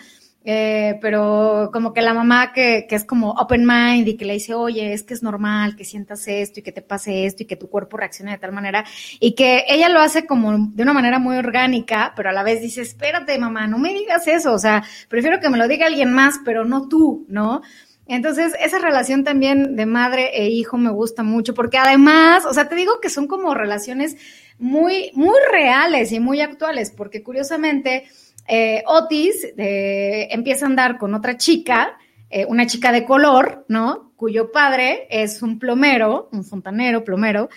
Eh, 0.49 0.97
pero 1.01 1.71
como 1.73 1.93
que 1.93 2.03
la 2.03 2.15
mamá 2.15 2.53
que, 2.53 2.87
que, 2.89 2.95
es 2.95 3.05
como 3.05 3.33
open 3.33 3.67
mind 3.67 4.07
y 4.07 4.17
que 4.17 4.25
le 4.25 4.35
dice, 4.35 4.55
oye, 4.55 4.93
es 4.93 5.03
que 5.03 5.13
es 5.13 5.25
normal 5.25 5.75
que 5.75 5.85
sientas 5.85 6.29
esto 6.29 6.61
y 6.61 6.63
que 6.63 6.71
te 6.71 6.83
pase 6.83 7.27
esto 7.27 7.43
y 7.43 7.47
que 7.47 7.57
tu 7.57 7.69
cuerpo 7.69 7.97
reaccione 7.97 8.31
de 8.31 8.39
tal 8.39 8.53
manera 8.53 8.85
y 9.19 9.35
que 9.35 9.65
ella 9.69 9.89
lo 9.89 9.99
hace 9.99 10.25
como 10.25 10.57
de 10.57 10.85
una 10.85 10.93
manera 10.93 11.19
muy 11.19 11.37
orgánica, 11.37 12.13
pero 12.15 12.31
a 12.31 12.33
la 12.33 12.45
vez 12.45 12.63
dice, 12.63 12.83
espérate 12.83 13.37
mamá, 13.41 13.67
no 13.67 13.79
me 13.79 13.93
digas 13.93 14.29
eso, 14.29 14.53
o 14.53 14.59
sea, 14.61 14.85
prefiero 15.09 15.41
que 15.41 15.51
me 15.51 15.59
lo 15.59 15.67
diga 15.67 15.87
alguien 15.87 16.13
más, 16.13 16.37
pero 16.45 16.65
no 16.65 16.87
tú, 16.87 17.27
¿no? 17.29 17.63
Entonces, 18.09 18.55
esa 18.61 18.79
relación 18.79 19.25
también 19.25 19.75
de 19.75 19.85
madre 19.85 20.31
e 20.33 20.49
hijo 20.49 20.77
me 20.77 20.91
gusta 20.91 21.25
mucho, 21.25 21.55
porque 21.55 21.77
además, 21.77 22.47
o 22.47 22.55
sea, 22.55 22.69
te 22.69 22.77
digo 22.77 23.01
que 23.01 23.11
son 23.11 23.27
como 23.27 23.53
relaciones 23.53 24.17
muy, 24.59 25.11
muy 25.15 25.37
reales 25.51 26.13
y 26.13 26.21
muy 26.21 26.41
actuales, 26.41 26.93
porque 26.97 27.25
curiosamente, 27.25 28.05
eh, 28.49 28.83
Otis 28.87 29.45
eh, 29.57 30.29
empieza 30.31 30.67
a 30.67 30.69
andar 30.69 30.99
con 30.99 31.15
otra 31.15 31.37
chica, 31.37 31.99
eh, 32.31 32.45
una 32.47 32.67
chica 32.67 32.93
de 32.93 33.05
color, 33.05 33.65
¿no? 33.69 34.13
Cuyo 34.17 34.51
padre 34.53 35.07
es 35.11 35.43
un 35.43 35.59
plomero, 35.59 36.29
un 36.33 36.45
fontanero, 36.45 37.05
plomero, 37.05 37.49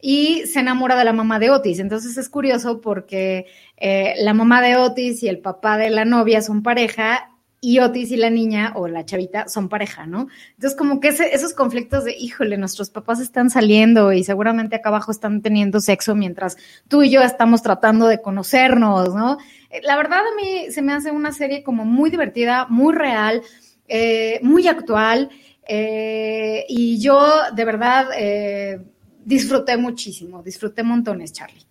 y 0.00 0.46
se 0.46 0.60
enamora 0.60 0.96
de 0.96 1.04
la 1.04 1.12
mamá 1.12 1.38
de 1.38 1.50
Otis. 1.50 1.78
Entonces 1.78 2.16
es 2.16 2.28
curioso 2.28 2.80
porque 2.80 3.46
la 3.80 4.34
mamá 4.34 4.60
de 4.60 4.76
Otis 4.76 5.22
y 5.22 5.28
el 5.28 5.38
papá 5.38 5.76
de 5.76 5.90
la 5.90 6.04
novia 6.04 6.42
son 6.42 6.62
pareja 6.62 7.33
y 7.64 7.78
Otis 7.78 8.10
y 8.10 8.16
la 8.16 8.28
niña 8.28 8.74
o 8.76 8.88
la 8.88 9.06
chavita 9.06 9.48
son 9.48 9.70
pareja, 9.70 10.06
¿no? 10.06 10.28
Entonces, 10.50 10.76
como 10.76 11.00
que 11.00 11.08
esos 11.08 11.54
conflictos 11.54 12.04
de, 12.04 12.14
híjole, 12.14 12.58
nuestros 12.58 12.90
papás 12.90 13.20
están 13.20 13.48
saliendo 13.48 14.12
y 14.12 14.22
seguramente 14.22 14.76
acá 14.76 14.90
abajo 14.90 15.10
están 15.10 15.40
teniendo 15.40 15.80
sexo 15.80 16.14
mientras 16.14 16.58
tú 16.88 17.02
y 17.02 17.08
yo 17.08 17.22
estamos 17.22 17.62
tratando 17.62 18.06
de 18.06 18.20
conocernos, 18.20 19.14
¿no? 19.14 19.38
Eh, 19.70 19.80
la 19.82 19.96
verdad 19.96 20.18
a 20.18 20.36
mí 20.36 20.70
se 20.70 20.82
me 20.82 20.92
hace 20.92 21.10
una 21.10 21.32
serie 21.32 21.62
como 21.62 21.86
muy 21.86 22.10
divertida, 22.10 22.66
muy 22.68 22.92
real, 22.92 23.40
eh, 23.88 24.40
muy 24.42 24.68
actual 24.68 25.30
eh, 25.66 26.66
y 26.68 27.00
yo 27.00 27.26
de 27.54 27.64
verdad 27.64 28.08
disfruté 29.24 29.78
muchísimo, 29.78 30.42
disfruté 30.42 30.82
montones, 30.82 31.32
Charlie. 31.32 31.63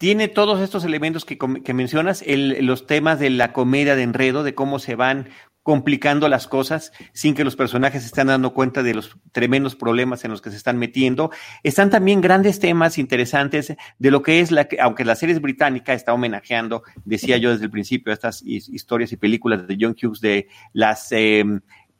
Tiene 0.00 0.28
todos 0.28 0.62
estos 0.62 0.86
elementos 0.86 1.26
que, 1.26 1.36
que 1.36 1.74
mencionas, 1.74 2.24
el, 2.26 2.64
los 2.64 2.86
temas 2.86 3.18
de 3.18 3.28
la 3.28 3.52
comedia 3.52 3.96
de 3.96 4.02
enredo, 4.02 4.42
de 4.42 4.54
cómo 4.54 4.78
se 4.78 4.94
van 4.94 5.28
complicando 5.62 6.26
las 6.30 6.48
cosas 6.48 6.90
sin 7.12 7.34
que 7.34 7.44
los 7.44 7.54
personajes 7.54 8.00
se 8.00 8.06
estén 8.06 8.28
dando 8.28 8.54
cuenta 8.54 8.82
de 8.82 8.94
los 8.94 9.18
tremendos 9.32 9.76
problemas 9.76 10.24
en 10.24 10.30
los 10.30 10.40
que 10.40 10.48
se 10.48 10.56
están 10.56 10.78
metiendo. 10.78 11.30
Están 11.64 11.90
también 11.90 12.22
grandes 12.22 12.60
temas 12.60 12.96
interesantes 12.96 13.76
de 13.98 14.10
lo 14.10 14.22
que 14.22 14.40
es 14.40 14.50
la, 14.50 14.66
aunque 14.80 15.04
la 15.04 15.16
serie 15.16 15.34
es 15.34 15.42
británica, 15.42 15.92
está 15.92 16.14
homenajeando, 16.14 16.82
decía 17.04 17.36
yo 17.36 17.50
desde 17.50 17.66
el 17.66 17.70
principio, 17.70 18.10
estas 18.10 18.40
historias 18.42 19.12
y 19.12 19.18
películas 19.18 19.68
de 19.68 19.76
John 19.78 19.94
Hughes 20.02 20.22
de 20.22 20.48
las 20.72 21.12
eh, 21.12 21.44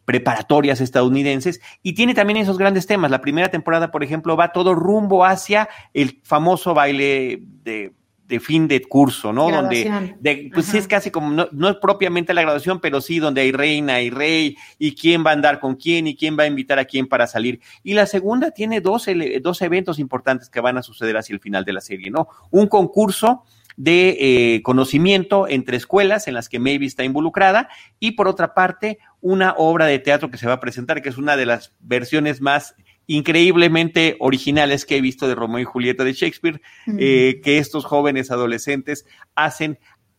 preparatorias 0.04 0.80
estadounidenses 0.80 1.60
y 1.82 1.94
tiene 1.94 2.14
también 2.14 2.38
esos 2.38 2.58
grandes 2.58 2.86
temas. 2.86 3.10
La 3.10 3.20
primera 3.20 3.50
temporada, 3.50 3.90
por 3.90 4.02
ejemplo, 4.02 4.36
va 4.36 4.52
todo 4.52 4.74
rumbo 4.74 5.24
hacia 5.24 5.68
el 5.94 6.20
famoso 6.24 6.74
baile 6.74 7.42
de 7.64 7.92
de 8.30 8.38
fin 8.38 8.68
de 8.68 8.80
curso, 8.80 9.32
¿no? 9.32 9.50
Donde, 9.50 10.50
pues 10.54 10.66
sí 10.66 10.78
es 10.78 10.86
casi 10.86 11.10
como, 11.10 11.30
no, 11.30 11.48
no, 11.50 11.68
es 11.68 11.76
propiamente 11.76 12.32
la 12.32 12.42
graduación, 12.42 12.78
pero 12.78 13.00
sí 13.00 13.18
donde 13.18 13.40
hay 13.40 13.50
reina 13.50 14.00
y 14.00 14.08
rey 14.08 14.56
y 14.78 14.94
quién 14.94 15.26
va 15.26 15.30
a 15.30 15.32
andar 15.32 15.58
con 15.58 15.74
quién 15.74 16.06
y 16.06 16.14
quién 16.14 16.38
va 16.38 16.44
a 16.44 16.46
invitar 16.46 16.78
a 16.78 16.84
quién 16.84 17.08
para 17.08 17.26
salir. 17.26 17.60
Y 17.82 17.94
la 17.94 18.06
segunda 18.06 18.52
tiene 18.52 18.80
dos, 18.80 19.06
dos 19.42 19.62
eventos 19.62 19.98
importantes 19.98 20.48
que 20.48 20.60
van 20.60 20.78
a 20.78 20.82
suceder 20.82 21.16
hacia 21.16 21.34
el 21.34 21.40
final 21.40 21.64
de 21.64 21.72
la 21.72 21.80
serie, 21.80 22.08
¿no? 22.08 22.28
Un 22.52 22.68
concurso 22.68 23.42
de 23.80 24.16
eh, 24.20 24.62
conocimiento 24.62 25.48
entre 25.48 25.78
escuelas 25.78 26.28
en 26.28 26.34
las 26.34 26.50
que 26.50 26.58
Maybe 26.58 26.84
está 26.84 27.02
involucrada 27.02 27.70
y 27.98 28.10
por 28.10 28.28
otra 28.28 28.52
parte 28.52 28.98
una 29.22 29.54
obra 29.56 29.86
de 29.86 29.98
teatro 29.98 30.30
que 30.30 30.36
se 30.36 30.46
va 30.46 30.52
a 30.54 30.60
presentar, 30.60 31.00
que 31.00 31.08
es 31.08 31.16
una 31.16 31.34
de 31.34 31.46
las 31.46 31.72
versiones 31.80 32.42
más 32.42 32.74
increíblemente 33.06 34.18
originales 34.20 34.84
que 34.84 34.98
he 34.98 35.00
visto 35.00 35.26
de 35.26 35.34
Romeo 35.34 35.60
y 35.60 35.64
Julieta 35.64 36.04
de 36.04 36.12
Shakespeare, 36.12 36.60
eh, 36.98 37.40
que 37.42 37.56
estos 37.56 37.86
jóvenes 37.86 38.30
adolescentes 38.30 39.06
hacen 39.34 39.78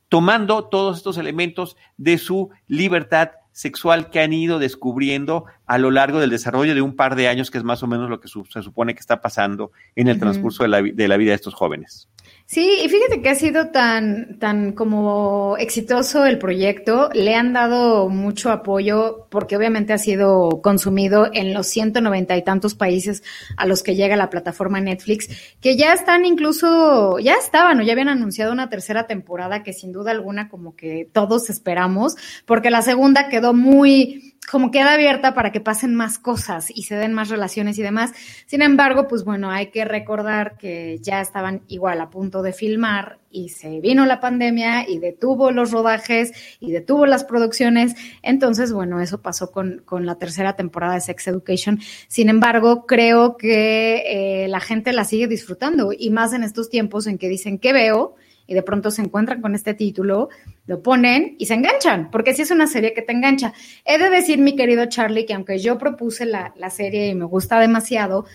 tomando 0.09 0.67
todos 0.67 0.97
estos 0.97 1.19
elementos 1.19 1.77
de 1.97 2.17
su 2.17 2.49
libertad 2.65 3.29
sexual 3.51 4.09
que 4.09 4.21
han 4.21 4.33
ido 4.33 4.57
descubriendo 4.57 5.45
a 5.67 5.77
lo 5.77 5.91
largo 5.91 6.19
del 6.19 6.31
desarrollo 6.31 6.73
de 6.73 6.81
un 6.81 6.95
par 6.95 7.15
de 7.15 7.27
años, 7.27 7.51
que 7.51 7.59
es 7.59 7.63
más 7.63 7.83
o 7.83 7.87
menos 7.87 8.09
lo 8.09 8.19
que 8.19 8.27
se 8.27 8.63
supone 8.63 8.95
que 8.95 8.99
está 9.01 9.21
pasando 9.21 9.71
en 9.95 10.07
el 10.07 10.19
transcurso 10.19 10.63
de 10.63 10.69
la, 10.69 10.81
de 10.81 11.07
la 11.07 11.17
vida 11.17 11.29
de 11.29 11.35
estos 11.35 11.53
jóvenes. 11.53 12.09
Sí, 12.51 12.81
y 12.83 12.89
fíjate 12.89 13.21
que 13.21 13.29
ha 13.29 13.35
sido 13.35 13.67
tan, 13.67 14.37
tan 14.37 14.73
como 14.73 15.55
exitoso 15.57 16.25
el 16.25 16.37
proyecto, 16.37 17.09
le 17.13 17.33
han 17.33 17.53
dado 17.53 18.09
mucho 18.09 18.51
apoyo 18.51 19.25
porque 19.29 19.55
obviamente 19.55 19.93
ha 19.93 19.97
sido 19.97 20.61
consumido 20.61 21.29
en 21.31 21.53
los 21.53 21.67
190 21.67 22.35
y 22.35 22.43
tantos 22.43 22.75
países 22.75 23.23
a 23.55 23.65
los 23.65 23.83
que 23.83 23.95
llega 23.95 24.17
la 24.17 24.29
plataforma 24.29 24.81
Netflix, 24.81 25.29
que 25.61 25.77
ya 25.77 25.93
están 25.93 26.25
incluso, 26.25 27.19
ya 27.19 27.35
estaban 27.35 27.79
o 27.79 27.83
ya 27.83 27.93
habían 27.93 28.09
anunciado 28.09 28.51
una 28.51 28.67
tercera 28.67 29.07
temporada 29.07 29.63
que 29.63 29.71
sin 29.71 29.93
duda 29.93 30.11
alguna 30.11 30.49
como 30.49 30.75
que 30.75 31.07
todos 31.13 31.49
esperamos, 31.49 32.17
porque 32.45 32.69
la 32.69 32.81
segunda 32.81 33.29
quedó 33.29 33.53
muy 33.53 34.30
como 34.49 34.71
queda 34.71 34.93
abierta 34.93 35.33
para 35.33 35.51
que 35.51 35.61
pasen 35.61 35.95
más 35.95 36.17
cosas 36.17 36.69
y 36.73 36.83
se 36.83 36.95
den 36.95 37.13
más 37.13 37.29
relaciones 37.29 37.77
y 37.77 37.83
demás. 37.83 38.11
Sin 38.47 38.61
embargo, 38.61 39.07
pues 39.07 39.23
bueno, 39.23 39.49
hay 39.51 39.67
que 39.67 39.85
recordar 39.85 40.57
que 40.57 40.99
ya 41.01 41.21
estaban 41.21 41.61
igual 41.67 42.01
a 42.01 42.09
punto 42.09 42.41
de 42.41 42.51
filmar 42.51 43.19
y 43.29 43.49
se 43.49 43.79
vino 43.79 44.05
la 44.05 44.19
pandemia 44.19 44.89
y 44.89 44.99
detuvo 44.99 45.51
los 45.51 45.71
rodajes 45.71 46.33
y 46.59 46.71
detuvo 46.71 47.05
las 47.05 47.23
producciones. 47.23 47.95
Entonces, 48.23 48.73
bueno, 48.73 48.99
eso 48.99 49.21
pasó 49.21 49.51
con, 49.51 49.83
con 49.85 50.05
la 50.05 50.15
tercera 50.15 50.55
temporada 50.55 50.95
de 50.95 51.01
Sex 51.01 51.27
Education. 51.27 51.79
Sin 52.07 52.27
embargo, 52.27 52.85
creo 52.85 53.37
que 53.37 54.43
eh, 54.43 54.47
la 54.49 54.59
gente 54.59 54.91
la 54.91 55.05
sigue 55.05 55.27
disfrutando 55.27 55.91
y 55.97 56.09
más 56.09 56.33
en 56.33 56.43
estos 56.43 56.69
tiempos 56.69 57.07
en 57.07 57.17
que 57.17 57.29
dicen, 57.29 57.57
¿qué 57.57 57.71
veo? 57.73 58.15
Y 58.51 58.53
de 58.53 58.63
pronto 58.63 58.91
se 58.91 59.01
encuentran 59.01 59.41
con 59.41 59.55
este 59.55 59.73
título, 59.73 60.27
lo 60.65 60.83
ponen 60.83 61.37
y 61.39 61.45
se 61.45 61.53
enganchan, 61.53 62.11
porque 62.11 62.33
si 62.33 62.41
es 62.41 62.51
una 62.51 62.67
serie 62.67 62.93
que 62.93 63.01
te 63.01 63.13
engancha. 63.13 63.53
He 63.85 63.97
de 63.97 64.09
decir, 64.09 64.39
mi 64.39 64.57
querido 64.57 64.87
Charlie, 64.87 65.25
que 65.25 65.33
aunque 65.33 65.57
yo 65.59 65.77
propuse 65.77 66.25
la, 66.25 66.51
serie 66.69 67.07
y 67.07 67.15
me 67.15 67.23
gusta 67.23 67.61
demasiado, 67.61 68.25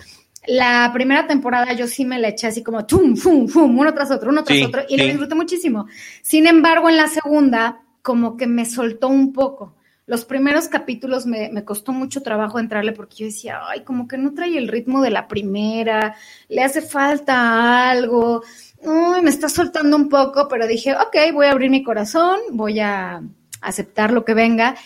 la 0.47 0.91
primera 0.95 1.27
temporada 1.27 1.75
yo 1.75 1.87
sí 1.87 2.07
me 2.07 2.19
la 2.19 2.29
eché 2.29 2.47
así 2.47 2.63
como 2.63 2.87
tum, 2.87 3.15
fum, 3.15 3.47
fum, 3.47 3.79
uno 3.79 3.93
tras 3.93 4.11
otro, 4.11 4.31
uno 4.31 4.43
tras 4.43 4.63
otro, 4.63 4.85
y 4.89 4.97
lo 4.97 5.05
disfruté 5.05 5.35
muchísimo. 5.35 5.87
Sin 6.23 6.47
embargo, 6.47 6.89
en 6.89 6.97
la 6.97 7.09
segunda, 7.09 7.83
como 8.01 8.39
que 8.39 8.47
me 8.47 8.65
soltó 8.65 9.09
un 9.09 9.35
poco. 9.35 9.75
Los 10.07 10.25
primeros 10.25 10.69
capítulos 10.69 11.27
me, 11.27 11.51
me, 11.51 11.63
costó 11.63 11.93
mucho 11.93 12.23
trabajo 12.23 12.59
entrarle 12.59 12.93
porque 12.93 13.17
yo 13.17 13.27
decía, 13.27 13.61
ay, 13.69 13.83
como 13.83 14.09
que 14.09 14.17
no 14.17 14.33
trae 14.33 14.57
el 14.57 14.69
ritmo 14.69 15.03
de 15.03 15.11
la 15.11 15.29
primera, 15.29 16.17
le 16.49 16.63
hace 16.63 16.81
falta 16.81 17.91
algo 17.91 18.43
me 18.83 19.31
está 19.31 19.49
soltando 19.49 19.97
un 19.97 20.09
poco, 20.09 20.49
pero 20.49 20.67
dije, 20.67 20.95
ok, 20.95 21.33
voy 21.33 21.47
a 21.47 21.53
abrir 21.53 21.71
mi 21.71 21.83
corazón, 21.83 22.39
voy 22.53 22.81
a 22.81 23.23
aceptar 23.61 24.13
lo 24.13 24.25
que 24.25 24.35
venga. 24.35 24.77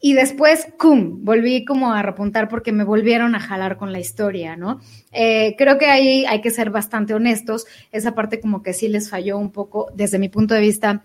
Y 0.00 0.12
después, 0.14 0.68
¡cum! 0.78 1.24
Volví 1.24 1.64
como 1.64 1.92
a 1.92 2.02
repuntar 2.02 2.48
porque 2.48 2.70
me 2.70 2.84
volvieron 2.84 3.34
a 3.34 3.40
jalar 3.40 3.76
con 3.76 3.92
la 3.92 3.98
historia, 3.98 4.56
¿no? 4.56 4.80
Eh, 5.10 5.56
creo 5.58 5.76
que 5.76 5.86
ahí 5.86 6.24
hay 6.24 6.40
que 6.40 6.52
ser 6.52 6.70
bastante 6.70 7.14
honestos. 7.14 7.66
Esa 7.90 8.14
parte 8.14 8.40
como 8.40 8.62
que 8.62 8.74
sí 8.74 8.86
les 8.86 9.10
falló 9.10 9.38
un 9.38 9.50
poco 9.50 9.90
desde 9.94 10.20
mi 10.20 10.28
punto 10.28 10.54
de 10.54 10.60
vista 10.60 11.04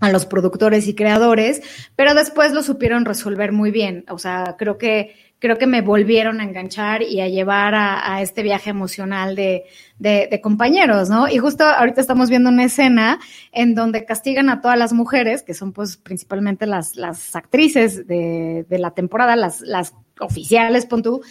a 0.00 0.12
los 0.12 0.26
productores 0.26 0.86
y 0.86 0.94
creadores, 0.94 1.60
pero 1.96 2.14
después 2.14 2.52
lo 2.52 2.62
supieron 2.62 3.04
resolver 3.04 3.50
muy 3.50 3.72
bien. 3.72 4.04
O 4.08 4.18
sea, 4.18 4.54
creo 4.56 4.78
que 4.78 5.16
creo 5.38 5.56
que 5.58 5.66
me 5.66 5.82
volvieron 5.82 6.40
a 6.40 6.44
enganchar 6.44 7.02
y 7.02 7.20
a 7.20 7.28
llevar 7.28 7.74
a, 7.74 8.20
este 8.22 8.42
viaje 8.42 8.70
emocional 8.70 9.36
de, 9.36 9.64
de, 9.98 10.40
compañeros, 10.42 11.08
¿no? 11.08 11.28
Y 11.28 11.38
justo 11.38 11.64
ahorita 11.64 12.00
estamos 12.00 12.28
viendo 12.28 12.50
una 12.50 12.64
escena 12.64 13.20
en 13.52 13.74
donde 13.74 14.04
castigan 14.04 14.50
a 14.50 14.60
todas 14.60 14.78
las 14.78 14.92
mujeres, 14.92 15.42
que 15.42 15.54
son 15.54 15.72
pues 15.72 15.96
principalmente 15.96 16.66
las, 16.66 16.96
las 16.96 17.36
actrices 17.36 18.06
de, 18.06 18.66
de 18.68 18.78
la 18.78 18.92
temporada, 18.92 19.36
las, 19.36 19.60
las 19.60 19.94
oficiales, 20.20 20.86
pon 20.86 21.02
tú, 21.02 21.22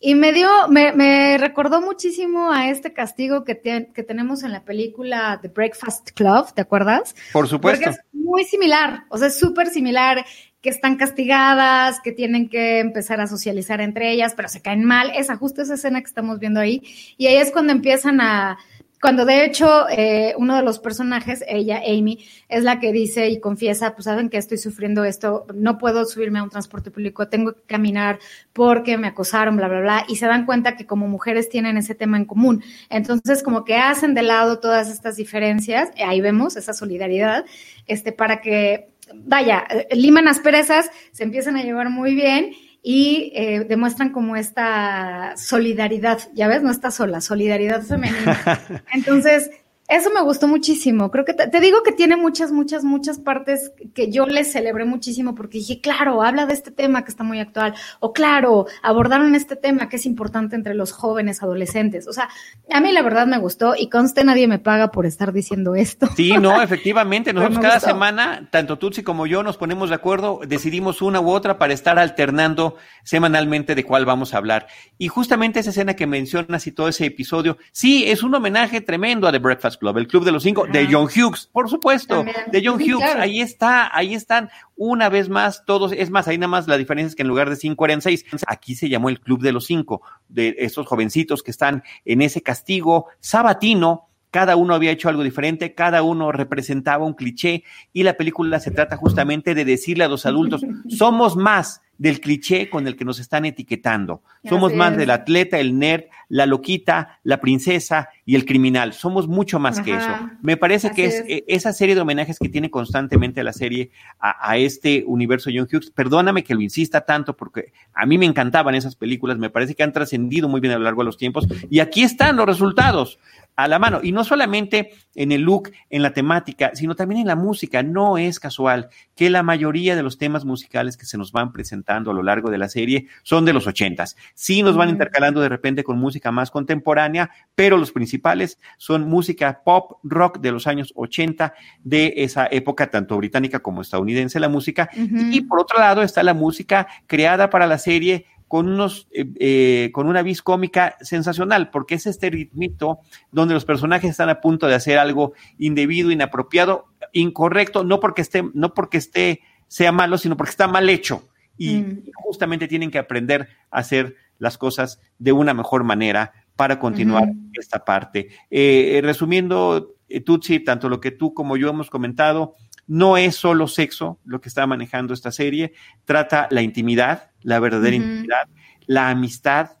y 0.00 0.14
me 0.14 0.32
dio, 0.32 0.48
me, 0.68 0.92
me 0.92 1.38
recordó 1.38 1.80
muchísimo 1.80 2.52
a 2.52 2.68
este 2.68 2.92
castigo 2.92 3.44
que, 3.44 3.60
que 3.92 4.02
tenemos 4.02 4.42
en 4.42 4.52
la 4.52 4.64
película 4.64 5.38
The 5.40 5.48
Breakfast 5.48 6.10
Club, 6.12 6.52
¿te 6.54 6.62
acuerdas? 6.62 7.16
Por 7.32 7.48
supuesto. 7.48 7.84
Porque 7.84 7.98
es 7.98 8.04
muy 8.12 8.44
similar, 8.44 9.04
o 9.08 9.18
sea, 9.18 9.28
es 9.28 9.38
súper 9.38 9.68
similar 9.68 10.24
que 10.66 10.70
están 10.70 10.96
castigadas, 10.96 12.00
que 12.00 12.10
tienen 12.10 12.48
que 12.48 12.80
empezar 12.80 13.20
a 13.20 13.28
socializar 13.28 13.80
entre 13.80 14.10
ellas, 14.10 14.34
pero 14.34 14.48
se 14.48 14.62
caen 14.62 14.82
mal. 14.82 15.12
Esa, 15.14 15.36
justo 15.36 15.62
esa 15.62 15.74
escena 15.74 16.00
que 16.00 16.08
estamos 16.08 16.40
viendo 16.40 16.58
ahí. 16.58 16.82
Y 17.16 17.28
ahí 17.28 17.36
es 17.36 17.52
cuando 17.52 17.70
empiezan 17.72 18.20
a, 18.20 18.58
cuando 19.00 19.24
de 19.24 19.44
hecho 19.44 19.88
eh, 19.88 20.34
uno 20.36 20.56
de 20.56 20.64
los 20.64 20.80
personajes, 20.80 21.44
ella, 21.46 21.82
Amy, 21.86 22.26
es 22.48 22.64
la 22.64 22.80
que 22.80 22.90
dice 22.90 23.28
y 23.28 23.38
confiesa, 23.38 23.94
pues 23.94 24.06
saben 24.06 24.28
que 24.28 24.38
estoy 24.38 24.58
sufriendo 24.58 25.04
esto, 25.04 25.46
no 25.54 25.78
puedo 25.78 26.04
subirme 26.04 26.40
a 26.40 26.42
un 26.42 26.50
transporte 26.50 26.90
público, 26.90 27.28
tengo 27.28 27.52
que 27.52 27.62
caminar 27.62 28.18
porque 28.52 28.98
me 28.98 29.06
acosaron, 29.06 29.56
bla, 29.56 29.68
bla, 29.68 29.80
bla, 29.80 30.04
y 30.08 30.16
se 30.16 30.26
dan 30.26 30.46
cuenta 30.46 30.74
que 30.74 30.84
como 30.84 31.06
mujeres 31.06 31.48
tienen 31.48 31.76
ese 31.76 31.94
tema 31.94 32.16
en 32.16 32.24
común. 32.24 32.64
Entonces, 32.90 33.44
como 33.44 33.64
que 33.64 33.76
hacen 33.76 34.14
de 34.14 34.22
lado 34.22 34.58
todas 34.58 34.90
estas 34.90 35.14
diferencias, 35.14 35.90
ahí 36.04 36.20
vemos 36.20 36.56
esa 36.56 36.72
solidaridad, 36.72 37.44
este, 37.86 38.10
para 38.10 38.40
que 38.40 38.95
vaya, 39.14 39.64
eh, 39.70 39.88
liman 39.94 40.28
asperezas, 40.28 40.90
se 41.12 41.24
empiezan 41.24 41.56
a 41.56 41.62
llevar 41.62 41.90
muy 41.90 42.14
bien 42.14 42.52
y 42.82 43.32
eh, 43.34 43.64
demuestran 43.68 44.12
como 44.12 44.36
esta 44.36 45.34
solidaridad, 45.36 46.20
ya 46.34 46.48
ves, 46.48 46.62
no 46.62 46.70
está 46.70 46.90
sola, 46.90 47.20
solidaridad 47.20 47.82
femenina. 47.82 48.84
Entonces, 48.92 49.50
eso 49.88 50.10
me 50.10 50.20
gustó 50.22 50.48
muchísimo. 50.48 51.10
Creo 51.10 51.24
que 51.24 51.32
te, 51.32 51.60
digo 51.60 51.82
que 51.84 51.92
tiene 51.92 52.16
muchas, 52.16 52.50
muchas, 52.50 52.82
muchas 52.82 53.18
partes 53.18 53.72
que 53.94 54.10
yo 54.10 54.26
les 54.26 54.50
celebré 54.50 54.84
muchísimo 54.84 55.34
porque 55.34 55.58
dije, 55.58 55.80
claro, 55.80 56.22
habla 56.22 56.46
de 56.46 56.54
este 56.54 56.72
tema 56.72 57.04
que 57.04 57.10
está 57.10 57.22
muy 57.22 57.38
actual. 57.38 57.74
O 58.00 58.12
claro, 58.12 58.66
abordaron 58.82 59.34
este 59.36 59.54
tema 59.54 59.88
que 59.88 59.96
es 59.96 60.06
importante 60.06 60.56
entre 60.56 60.74
los 60.74 60.90
jóvenes 60.90 61.42
adolescentes. 61.42 62.08
O 62.08 62.12
sea, 62.12 62.28
a 62.70 62.80
mí 62.80 62.90
la 62.90 63.02
verdad 63.02 63.28
me 63.28 63.38
gustó 63.38 63.74
y 63.78 63.88
conste 63.88 64.24
nadie 64.24 64.48
me 64.48 64.58
paga 64.58 64.90
por 64.90 65.06
estar 65.06 65.32
diciendo 65.32 65.76
esto. 65.76 66.08
Sí, 66.16 66.32
no, 66.32 66.60
efectivamente. 66.62 67.32
Nosotros 67.32 67.60
cada 67.60 67.78
semana, 67.78 68.48
tanto 68.50 68.78
Tutsi 68.78 69.04
como 69.04 69.26
yo, 69.26 69.44
nos 69.44 69.56
ponemos 69.56 69.90
de 69.90 69.94
acuerdo, 69.94 70.40
decidimos 70.46 71.00
una 71.00 71.20
u 71.20 71.30
otra 71.30 71.58
para 71.58 71.72
estar 71.72 71.98
alternando 71.98 72.76
semanalmente 73.04 73.76
de 73.76 73.84
cuál 73.84 74.04
vamos 74.04 74.34
a 74.34 74.38
hablar. 74.38 74.66
Y 74.98 75.06
justamente 75.08 75.60
esa 75.60 75.70
escena 75.70 75.94
que 75.94 76.08
mencionas 76.08 76.66
y 76.66 76.72
todo 76.72 76.88
ese 76.88 77.06
episodio, 77.06 77.56
sí, 77.70 78.04
es 78.08 78.24
un 78.24 78.34
homenaje 78.34 78.80
tremendo 78.80 79.28
a 79.28 79.32
The 79.32 79.38
Breakfast 79.38 79.75
Club, 79.78 79.98
el 79.98 80.06
Club 80.06 80.24
de 80.24 80.32
los 80.32 80.42
Cinco, 80.42 80.66
de 80.66 80.88
John 80.90 81.04
Hughes, 81.06 81.48
por 81.52 81.68
supuesto, 81.68 82.24
de 82.50 82.62
John 82.64 82.80
Hughes, 82.80 83.14
ahí 83.16 83.40
está, 83.40 83.94
ahí 83.96 84.14
están, 84.14 84.50
una 84.76 85.08
vez 85.08 85.28
más 85.28 85.64
todos, 85.64 85.92
es 85.92 86.10
más, 86.10 86.28
ahí 86.28 86.38
nada 86.38 86.48
más 86.48 86.68
la 86.68 86.78
diferencia 86.78 87.08
es 87.08 87.16
que 87.16 87.22
en 87.22 87.28
lugar 87.28 87.50
de 87.50 87.56
cinco 87.56 87.84
eran 87.84 88.02
seis, 88.02 88.24
aquí 88.46 88.74
se 88.74 88.88
llamó 88.88 89.08
el 89.08 89.20
Club 89.20 89.40
de 89.42 89.52
los 89.52 89.66
Cinco, 89.66 90.02
de 90.28 90.54
esos 90.58 90.86
jovencitos 90.86 91.42
que 91.42 91.50
están 91.50 91.82
en 92.04 92.22
ese 92.22 92.42
castigo 92.42 93.06
sabatino, 93.20 94.08
cada 94.30 94.56
uno 94.56 94.74
había 94.74 94.90
hecho 94.90 95.08
algo 95.08 95.22
diferente, 95.22 95.74
cada 95.74 96.02
uno 96.02 96.32
representaba 96.32 97.06
un 97.06 97.14
cliché 97.14 97.64
y 97.92 98.02
la 98.02 98.18
película 98.18 98.60
se 98.60 98.70
trata 98.70 98.96
justamente 98.96 99.54
de 99.54 99.64
decirle 99.64 100.04
a 100.04 100.08
los 100.08 100.26
adultos, 100.26 100.62
somos 100.88 101.36
más 101.36 101.80
del 101.98 102.20
cliché 102.20 102.68
con 102.68 102.86
el 102.86 102.96
que 102.96 103.04
nos 103.04 103.18
están 103.18 103.44
etiquetando. 103.44 104.22
Somos 104.48 104.74
más 104.74 104.96
del 104.96 105.10
atleta, 105.10 105.58
el 105.58 105.78
nerd, 105.78 106.04
la 106.28 106.46
loquita, 106.46 107.18
la 107.22 107.40
princesa 107.40 108.08
y 108.24 108.34
el 108.34 108.44
criminal. 108.44 108.92
Somos 108.92 109.28
mucho 109.28 109.58
más 109.58 109.80
que 109.80 109.94
eso. 109.94 110.08
Me 110.42 110.56
parece 110.56 110.90
que 110.90 111.06
es, 111.06 111.24
e, 111.26 111.44
esa 111.48 111.72
serie 111.72 111.94
de 111.94 112.00
homenajes 112.00 112.38
que 112.38 112.48
tiene 112.48 112.70
constantemente 112.70 113.42
la 113.42 113.52
serie 113.52 113.90
a, 114.20 114.56
este 114.56 115.04
universo 115.06 115.50
John 115.54 115.68
Hughes. 115.70 115.90
Perdóname 115.90 116.44
que 116.44 116.54
lo 116.54 116.60
insista 116.60 117.02
tanto 117.02 117.36
porque 117.36 117.72
a 117.94 118.06
mí 118.06 118.18
me 118.18 118.26
encantaban 118.26 118.74
esas 118.74 118.96
películas. 118.96 119.38
Me 119.38 119.50
parece 119.50 119.74
que 119.74 119.82
han 119.82 119.92
trascendido 119.92 120.48
muy 120.48 120.60
bien 120.60 120.74
a 120.74 120.78
lo 120.78 120.84
largo 120.84 121.02
de 121.02 121.06
los 121.06 121.16
tiempos. 121.16 121.46
Y 121.70 121.80
aquí 121.80 122.02
están 122.02 122.36
los 122.36 122.46
resultados 122.46 123.18
a 123.56 123.68
la 123.68 123.78
mano. 123.78 124.00
Y 124.02 124.12
no 124.12 124.22
solamente 124.22 124.92
en 125.14 125.32
el 125.32 125.42
look, 125.42 125.70
en 125.90 126.02
la 126.02 126.12
temática, 126.12 126.72
sino 126.74 126.94
también 126.94 127.22
en 127.22 127.26
la 127.26 127.36
música. 127.36 127.82
No 127.82 128.18
es 128.18 128.38
casual 128.38 128.90
que 129.14 129.30
la 129.30 129.42
mayoría 129.42 129.96
de 129.96 130.02
los 130.02 130.18
temas 130.18 130.44
musicales 130.44 130.96
que 130.96 131.06
se 131.06 131.18
nos 131.18 131.32
van 131.32 131.52
presentando 131.52 131.85
a 131.86 132.00
lo 132.00 132.22
largo 132.22 132.50
de 132.50 132.58
la 132.58 132.68
serie 132.68 133.06
son 133.22 133.44
de 133.44 133.52
los 133.52 133.66
ochentas. 133.66 134.16
Sí 134.34 134.62
nos 134.62 134.76
van 134.76 134.88
intercalando 134.88 135.40
de 135.40 135.48
repente 135.48 135.84
con 135.84 135.98
música 135.98 136.32
más 136.32 136.50
contemporánea, 136.50 137.30
pero 137.54 137.76
los 137.76 137.92
principales 137.92 138.58
son 138.76 139.08
música 139.08 139.62
pop, 139.64 139.98
rock 140.02 140.40
de 140.40 140.52
los 140.52 140.66
años 140.66 140.92
80 140.96 141.54
de 141.84 142.14
esa 142.16 142.48
época, 142.50 142.90
tanto 142.90 143.16
británica 143.16 143.60
como 143.60 143.82
estadounidense, 143.82 144.40
la 144.40 144.48
música. 144.48 144.88
Y 144.94 145.42
por 145.42 145.60
otro 145.60 145.78
lado 145.78 146.02
está 146.02 146.22
la 146.22 146.34
música 146.34 146.86
creada 147.06 147.50
para 147.50 147.66
la 147.66 147.78
serie 147.78 148.26
con 148.48 148.68
unos, 148.68 149.08
eh, 149.12 149.26
eh, 149.40 149.90
con 149.92 150.06
una 150.06 150.22
vis 150.22 150.42
cómica 150.42 150.96
sensacional, 151.00 151.70
porque 151.70 151.96
es 151.96 152.06
este 152.06 152.30
ritmito 152.30 153.00
donde 153.32 153.54
los 153.54 153.64
personajes 153.64 154.10
están 154.10 154.28
a 154.28 154.40
punto 154.40 154.66
de 154.66 154.74
hacer 154.74 154.98
algo 154.98 155.32
indebido, 155.58 156.10
inapropiado, 156.10 156.86
incorrecto, 157.12 157.82
no 157.82 157.98
porque 157.98 158.22
esté, 158.22 158.44
no 158.54 158.72
porque 158.72 158.98
esté, 158.98 159.40
sea 159.68 159.90
malo, 159.90 160.16
sino 160.16 160.36
porque 160.36 160.50
está 160.50 160.68
mal 160.68 160.88
hecho. 160.88 161.24
Y 161.56 161.76
mm. 161.78 162.02
justamente 162.14 162.68
tienen 162.68 162.90
que 162.90 162.98
aprender 162.98 163.48
a 163.70 163.78
hacer 163.78 164.16
las 164.38 164.58
cosas 164.58 165.00
de 165.18 165.32
una 165.32 165.54
mejor 165.54 165.84
manera 165.84 166.32
para 166.56 166.78
continuar 166.78 167.28
esta 167.52 167.84
parte. 167.84 168.28
Eh, 168.50 169.00
resumiendo, 169.02 169.94
Tutsi, 170.24 170.60
tanto 170.60 170.88
lo 170.88 171.00
que 171.00 171.10
tú 171.10 171.34
como 171.34 171.56
yo 171.56 171.68
hemos 171.68 171.90
comentado, 171.90 172.54
no 172.86 173.16
es 173.16 173.36
solo 173.36 173.68
sexo 173.68 174.20
lo 174.24 174.40
que 174.40 174.48
está 174.48 174.66
manejando 174.66 175.12
esta 175.12 175.32
serie, 175.32 175.72
trata 176.04 176.48
la 176.50 176.62
intimidad, 176.62 177.30
la 177.42 177.58
verdadera 177.58 177.96
intimidad, 177.96 178.48
la 178.86 179.10
amistad, 179.10 179.72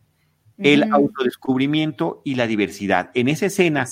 el 0.58 0.92
autodescubrimiento 0.92 2.22
y 2.24 2.34
la 2.34 2.46
diversidad. 2.46 3.10
En 3.14 3.28
esa 3.28 3.46
escena 3.46 3.86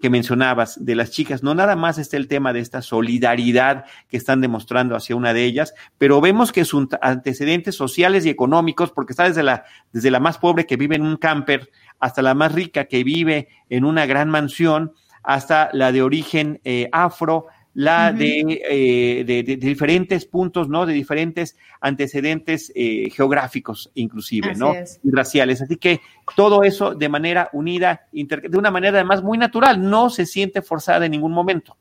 que 0.00 0.10
mencionabas 0.10 0.84
de 0.84 0.94
las 0.94 1.10
chicas, 1.10 1.42
no 1.42 1.54
nada 1.54 1.76
más 1.76 1.98
está 1.98 2.16
el 2.16 2.28
tema 2.28 2.52
de 2.52 2.60
esta 2.60 2.82
solidaridad 2.82 3.84
que 4.08 4.16
están 4.16 4.40
demostrando 4.40 4.96
hacia 4.96 5.16
una 5.16 5.34
de 5.34 5.44
ellas, 5.44 5.74
pero 5.98 6.20
vemos 6.20 6.52
que 6.52 6.64
sus 6.64 6.88
antecedentes 7.02 7.74
sociales 7.74 8.24
y 8.24 8.30
económicos, 8.30 8.90
porque 8.90 9.12
está 9.12 9.24
desde 9.24 9.42
la, 9.42 9.64
desde 9.92 10.10
la 10.10 10.20
más 10.20 10.38
pobre 10.38 10.66
que 10.66 10.76
vive 10.76 10.96
en 10.96 11.02
un 11.02 11.16
camper 11.16 11.70
hasta 11.98 12.22
la 12.22 12.34
más 12.34 12.52
rica 12.52 12.84
que 12.84 13.04
vive 13.04 13.48
en 13.68 13.84
una 13.84 14.06
gran 14.06 14.30
mansión, 14.30 14.92
hasta 15.22 15.68
la 15.72 15.92
de 15.92 16.02
origen 16.02 16.60
eh, 16.64 16.88
afro, 16.92 17.46
la 17.78 18.12
eh, 18.18 19.22
de, 19.24 19.42
de, 19.44 19.56
diferentes 19.56 20.24
puntos, 20.24 20.68
¿no? 20.68 20.84
De 20.84 20.92
diferentes 20.92 21.56
antecedentes 21.80 22.72
eh, 22.74 23.08
geográficos, 23.08 23.92
inclusive, 23.94 24.56
¿no? 24.56 24.74
Y 25.04 25.12
raciales. 25.12 25.62
Así 25.62 25.76
que 25.76 26.00
todo 26.34 26.64
eso 26.64 26.96
de 26.96 27.08
manera 27.08 27.50
unida, 27.52 28.08
de 28.10 28.58
una 28.58 28.72
manera 28.72 28.98
además 28.98 29.22
muy 29.22 29.38
natural, 29.38 29.80
no 29.80 30.10
se 30.10 30.26
siente 30.26 30.60
forzada 30.60 31.06
en 31.06 31.12
ningún 31.12 31.30
momento. 31.30 31.76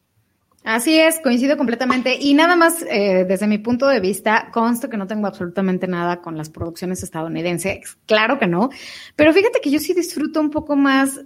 Así 0.63 0.99
es, 0.99 1.19
coincido 1.19 1.57
completamente. 1.57 2.15
Y 2.21 2.35
nada 2.35 2.55
más, 2.55 2.83
eh, 2.83 3.25
desde 3.27 3.47
mi 3.47 3.57
punto 3.57 3.87
de 3.87 3.99
vista, 3.99 4.49
consto 4.53 4.91
que 4.91 4.97
no 4.97 5.07
tengo 5.07 5.25
absolutamente 5.25 5.87
nada 5.87 6.21
con 6.21 6.37
las 6.37 6.51
producciones 6.51 7.01
estadounidenses. 7.01 7.97
Claro 8.05 8.37
que 8.37 8.45
no. 8.45 8.69
Pero 9.15 9.33
fíjate 9.33 9.61
que 9.61 9.71
yo 9.71 9.79
sí 9.79 9.95
disfruto 9.95 10.41
un 10.41 10.51
poco 10.51 10.75
más 10.75 11.21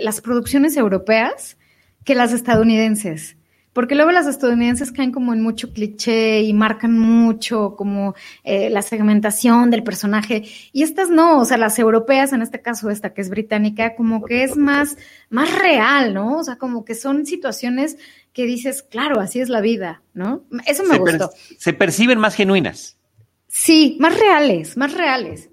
las 0.00 0.22
producciones 0.22 0.78
europeas 0.78 1.58
que 2.04 2.14
las 2.14 2.32
estadounidenses. 2.32 3.36
Porque 3.74 3.94
luego 3.94 4.12
las 4.12 4.26
estadounidenses 4.26 4.92
caen 4.92 5.12
como 5.12 5.34
en 5.34 5.42
mucho 5.42 5.72
cliché 5.72 6.40
y 6.40 6.54
marcan 6.54 6.98
mucho 6.98 7.74
como 7.76 8.14
eh, 8.44 8.70
la 8.70 8.80
segmentación 8.80 9.70
del 9.70 9.82
personaje. 9.82 10.44
Y 10.72 10.82
estas 10.82 11.10
no, 11.10 11.40
o 11.40 11.44
sea, 11.44 11.58
las 11.58 11.78
europeas, 11.78 12.32
en 12.32 12.40
este 12.40 12.62
caso 12.62 12.88
esta 12.88 13.12
que 13.12 13.20
es 13.20 13.28
británica, 13.28 13.96
como 13.96 14.24
que 14.24 14.44
es 14.44 14.56
más, 14.56 14.96
más 15.28 15.52
real, 15.58 16.14
¿no? 16.14 16.38
O 16.38 16.44
sea, 16.44 16.56
como 16.56 16.84
que 16.84 16.94
son 16.94 17.26
situaciones 17.26 17.98
que 18.32 18.46
dices, 18.46 18.82
claro, 18.82 19.20
así 19.20 19.40
es 19.40 19.48
la 19.48 19.60
vida, 19.60 20.02
¿no? 20.14 20.44
Eso 20.66 20.84
me 20.84 20.98
gustó. 20.98 21.30
se 21.58 21.72
perciben 21.72 22.18
más 22.18 22.34
genuinas. 22.34 22.96
Sí, 23.48 23.96
más 24.00 24.18
reales, 24.18 24.76
más 24.76 24.94
reales. 24.94 25.50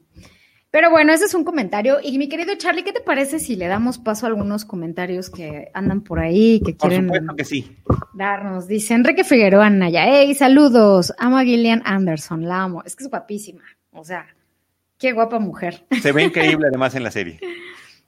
Pero 0.72 0.90
bueno, 0.90 1.12
ese 1.12 1.26
es 1.26 1.34
un 1.34 1.44
comentario. 1.44 1.98
Y 2.02 2.18
mi 2.18 2.30
querido 2.30 2.56
Charlie, 2.56 2.84
¿qué 2.84 2.94
te 2.94 3.02
parece 3.02 3.40
si 3.40 3.58
le 3.58 3.68
damos 3.68 3.98
paso 3.98 4.26
a 4.26 4.30
algunos 4.30 4.64
comentarios 4.64 5.30
que 5.30 5.70
andan 5.74 6.00
por 6.02 6.20
ahí, 6.20 6.62
que 6.66 6.78
quieren 6.78 7.12
que 7.36 7.44
sí. 7.44 7.78
darnos? 8.14 8.70
Dice 8.70 8.94
Enrique 8.94 9.26
Figueroa 9.26 9.70
Naya, 9.70 10.06
hey, 10.08 10.34
saludos, 10.34 11.14
amo 11.18 11.38
a 11.38 11.44
Gillian 11.44 11.82
Anderson, 11.84 12.48
la 12.48 12.64
amo. 12.64 12.84
Es 12.86 12.96
que 12.96 13.04
es 13.04 13.10
guapísima, 13.10 13.64
o 13.92 14.06
sea, 14.06 14.26
qué 14.98 15.12
guapa 15.12 15.40
mujer. 15.40 15.86
Se 16.02 16.14
ve 16.14 16.24
increíble 16.24 16.68
además 16.70 16.96
en 16.96 17.04
la 17.04 17.12
serie. 17.12 17.42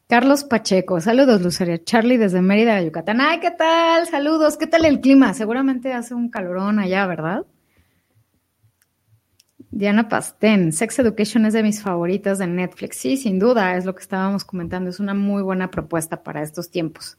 Carlos 0.08 0.46
Pacheco, 0.46 1.02
saludos 1.02 1.42
Luceria, 1.42 1.84
Charlie 1.84 2.18
desde 2.18 2.42
Mérida, 2.42 2.82
Yucatán. 2.82 3.20
Ay, 3.20 3.40
¿qué 3.42 3.52
tal? 3.52 4.08
Saludos, 4.08 4.56
¿qué 4.56 4.68
tal 4.68 4.86
el 4.86 5.02
clima? 5.02 5.34
Seguramente 5.34 5.92
hace 5.92 6.14
un 6.14 6.30
calorón 6.30 6.80
allá, 6.80 7.06
¿verdad? 7.08 7.46
Diana 9.76 10.08
Pastén, 10.08 10.72
Sex 10.72 11.00
Education 11.00 11.48
es 11.48 11.54
de 11.54 11.64
mis 11.64 11.82
favoritas 11.82 12.38
de 12.38 12.46
Netflix. 12.46 12.98
Sí, 12.98 13.18
sin 13.18 13.40
duda, 13.40 13.76
es 13.76 13.86
lo 13.86 13.96
que 13.96 14.04
estábamos 14.04 14.46
comentando. 14.46 14.92
Es 14.92 15.00
una 15.00 15.16
muy 15.16 15.42
buena 15.42 15.72
propuesta 15.72 16.22
para 16.22 16.44
estos 16.44 16.70
tiempos. 16.70 17.18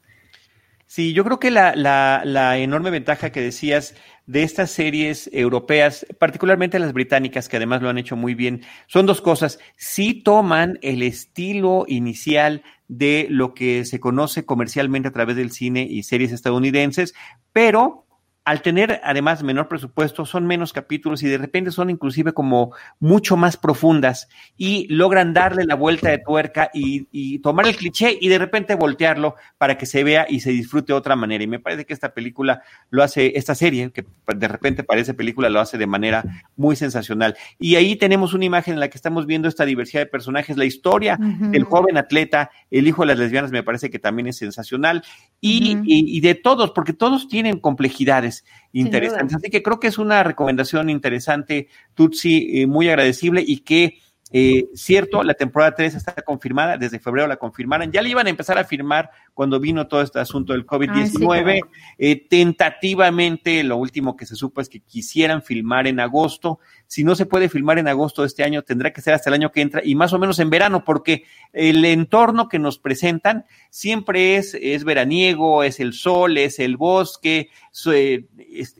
Sí, 0.87 1.13
yo 1.13 1.25
creo 1.25 1.41
que 1.41 1.51
la, 1.51 1.75
la, 1.75 2.59
enorme 2.59 2.91
ventaja 2.91 3.31
que 3.31 3.41
decías 3.41 3.97
de 4.27 4.45
estas 4.45 4.71
series 4.71 5.29
europeas, 5.33 6.07
particularmente 6.21 6.79
las 6.79 6.93
británicas, 6.93 7.49
que 7.49 7.57
además 7.57 7.83
lo 7.83 7.89
han 7.89 7.99
hecho 7.99 8.15
muy 8.15 8.37
bien, 8.37 8.63
son 8.87 9.05
dos 9.05 9.21
cosas. 9.21 9.59
Sí 9.77 10.15
toman 10.15 10.79
el 10.83 11.03
estilo 11.03 11.87
inicial 11.89 12.63
de 12.87 13.27
lo 13.31 13.55
que 13.55 13.85
se 13.85 13.99
conoce 13.99 14.45
comercialmente 14.45 15.09
a 15.09 15.13
través 15.13 15.35
del 15.35 15.51
cine 15.51 15.89
y 15.91 16.05
series 16.05 16.31
estadounidenses, 16.31 17.15
pero 17.53 18.04
al 18.45 18.61
tener 18.61 19.01
además 19.05 19.43
menor 19.43 19.69
presupuesto, 19.69 20.27
son 20.27 20.47
menos 20.47 20.75
capítulos 20.75 21.23
y 21.23 21.29
de 21.29 21.39
repente 21.39 21.71
son 21.71 21.89
inclusive 21.89 22.33
como 22.35 22.75
mucho 23.01 23.39
más 23.39 23.57
profundas 23.57 24.29
y 24.59 24.87
logran 24.93 25.33
darle 25.33 25.65
la 25.65 25.75
vuelta 25.75 26.11
de 26.11 26.19
tuerca 26.19 26.71
y, 26.75 27.39
tomar 27.39 27.67
el 27.67 27.77
cliché 27.77 28.17
y 28.21 28.29
de 28.29 28.39
repente 28.39 28.75
voltearlo 28.75 29.35
para 29.59 29.79
que 29.79 29.87
se 29.87 30.05
vea 30.05 30.27
y 30.29 30.41
se 30.41 30.51
disfrute 30.51 30.93
de 30.93 30.99
otra 30.99 31.17
manera. 31.17 31.43
Y 31.43 31.47
me 31.47 31.59
parece 31.59 31.85
que 31.85 31.95
esta 31.95 32.13
película 32.13 32.63
lo 32.91 33.03
hace, 33.03 33.33
esta 33.37 33.55
serie, 33.55 33.91
que 33.91 34.05
de 34.35 34.49
repente 34.49 34.85
parece 34.85 35.15
película, 35.15 35.49
lo 35.49 35.61
hace 35.61 35.79
de 35.79 35.87
manera 35.87 36.25
muy 36.57 36.77
sensacional. 36.77 37.37
Y 37.59 37.77
ahí 37.77 37.97
tenemos 37.97 38.35
una 38.35 38.45
imagen 38.45 38.75
en 38.75 38.81
la 38.81 38.89
que 38.89 38.99
estamos 38.99 39.27
viendo 39.27 39.49
esta 39.49 39.65
diversidad 39.65 40.03
de 40.03 40.07
personajes, 40.07 40.57
la 40.57 40.65
historia 40.65 41.19
del 41.19 41.65
joven 41.65 41.97
atleta, 41.97 42.51
el 42.71 42.87
hijo 42.87 43.03
de 43.03 43.09
las 43.09 43.19
lesbianas, 43.19 43.51
me 43.51 43.63
parece 43.63 43.91
que 43.91 43.99
también 43.99 44.29
es 44.29 44.37
sensacional 44.37 45.03
y, 45.41 45.79
y 45.85 46.21
de 46.21 46.35
todos, 46.35 46.73
porque 46.73 46.93
todos 46.93 47.29
tienen 47.29 47.59
complejidades 47.59 48.34
interesantes. 48.73 49.37
Así 49.37 49.51
que 49.51 49.63
creo 49.63 49.79
que 49.79 49.89
es 49.89 49.99
una 49.99 50.23
recomendación 50.23 50.91
interesante, 50.91 51.69
Tutsi, 51.95 52.63
eh, 52.63 52.67
muy 52.67 52.89
agradecible 52.89 53.45
y 53.47 53.59
que 53.59 53.99
eh, 54.37 54.69
cierto, 54.75 55.23
la 55.23 55.35
temporada 55.35 55.77
3 55.77 55.95
está 55.95 56.13
confirmada, 56.23 56.77
desde 56.77 56.99
febrero 56.99 57.29
la 57.29 57.37
confirmaron, 57.37 57.93
ya 57.93 58.03
le 58.03 58.09
iban 58.09 58.27
a 58.27 58.31
empezar 58.31 58.59
a 58.59 58.65
firmar 58.65 59.09
cuando 59.33 59.61
vino 59.61 59.87
todo 59.87 60.03
este 60.03 60.19
asunto 60.19 60.53
del 60.55 60.67
COVID-19. 60.67 61.61
Eh, 61.99 62.27
tentativamente, 62.29 63.63
lo 63.63 63.77
último 63.77 64.17
que 64.17 64.27
se 64.27 64.35
supo 64.35 64.61
es 64.61 64.69
que 64.69 64.81
quisieran 64.81 65.43
filmar 65.43 65.87
en 65.87 66.01
agosto. 66.01 66.59
Si 66.87 67.05
no 67.05 67.15
se 67.15 67.27
puede 67.27 67.49
filmar 67.49 67.79
en 67.79 67.89
agosto 67.89 68.23
de 68.23 68.29
este 68.29 68.45
año, 68.45 68.63
tendrá 68.63 68.93
que 68.93 69.01
ser 69.01 69.15
hasta 69.15 69.31
el 69.31 69.35
año 69.35 69.51
que 69.51 69.61
entra 69.61 69.81
y 69.85 69.95
más 69.95 70.13
o 70.13 70.19
menos 70.19 70.39
en 70.39 70.51
verano, 70.51 70.85
porque 70.85 71.25
el 71.53 71.85
entorno 71.85 72.49
que 72.49 72.59
nos 72.59 72.79
presentan 72.79 73.45
siempre 73.71 74.37
es, 74.37 74.57
es 74.61 74.85
veraniego, 74.85 75.63
es 75.63 75.81
el 75.81 75.93
sol, 75.93 76.39
es 76.39 76.59
el 76.59 76.77
bosque. 76.77 77.51
Eh, 77.93 78.27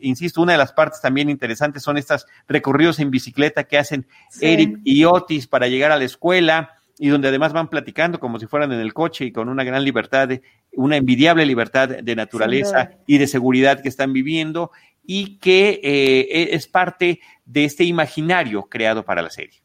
insisto, 0.01 0.43
una 0.43 0.53
de 0.53 0.59
las 0.59 0.73
partes 0.73 1.01
también 1.01 1.31
interesantes 1.31 1.83
son 1.83 1.99
estos 1.99 2.27
recorridos 2.49 2.99
en 3.01 3.11
bicicleta 3.11 3.65
que 3.65 3.79
hacen 3.79 4.07
Eric 4.41 4.79
y 4.85 5.05
Otis 5.05 5.47
para 5.47 5.69
llegar 5.69 5.93
a 5.93 5.97
la 5.97 6.05
escuela 6.05 6.71
y 6.99 7.09
donde 7.09 7.29
además 7.29 7.53
van 7.53 7.69
platicando 7.69 8.21
como 8.21 8.39
si 8.39 8.47
fueran 8.47 8.73
en 8.73 8.81
el 8.81 8.95
coche 8.95 9.25
y 9.25 9.33
con 9.33 9.49
una 9.49 9.65
gran 9.65 9.85
libertad, 9.85 10.29
una 10.75 10.97
envidiable 10.97 11.45
libertad 11.45 11.89
de 11.89 12.17
naturaleza 12.17 12.91
y 13.07 13.19
de 13.19 13.27
seguridad 13.27 13.83
que 13.83 13.89
están 13.89 14.13
viviendo 14.13 14.71
y 15.05 15.39
que 15.39 15.81
eh, 15.83 16.29
e, 16.31 16.55
es 16.55 16.67
parte 16.67 17.21
de 17.45 17.65
este 17.65 17.85
imaginario 17.85 18.65
creado 18.65 19.05
para 19.05 19.23
la 19.23 19.31
serie. 19.31 19.64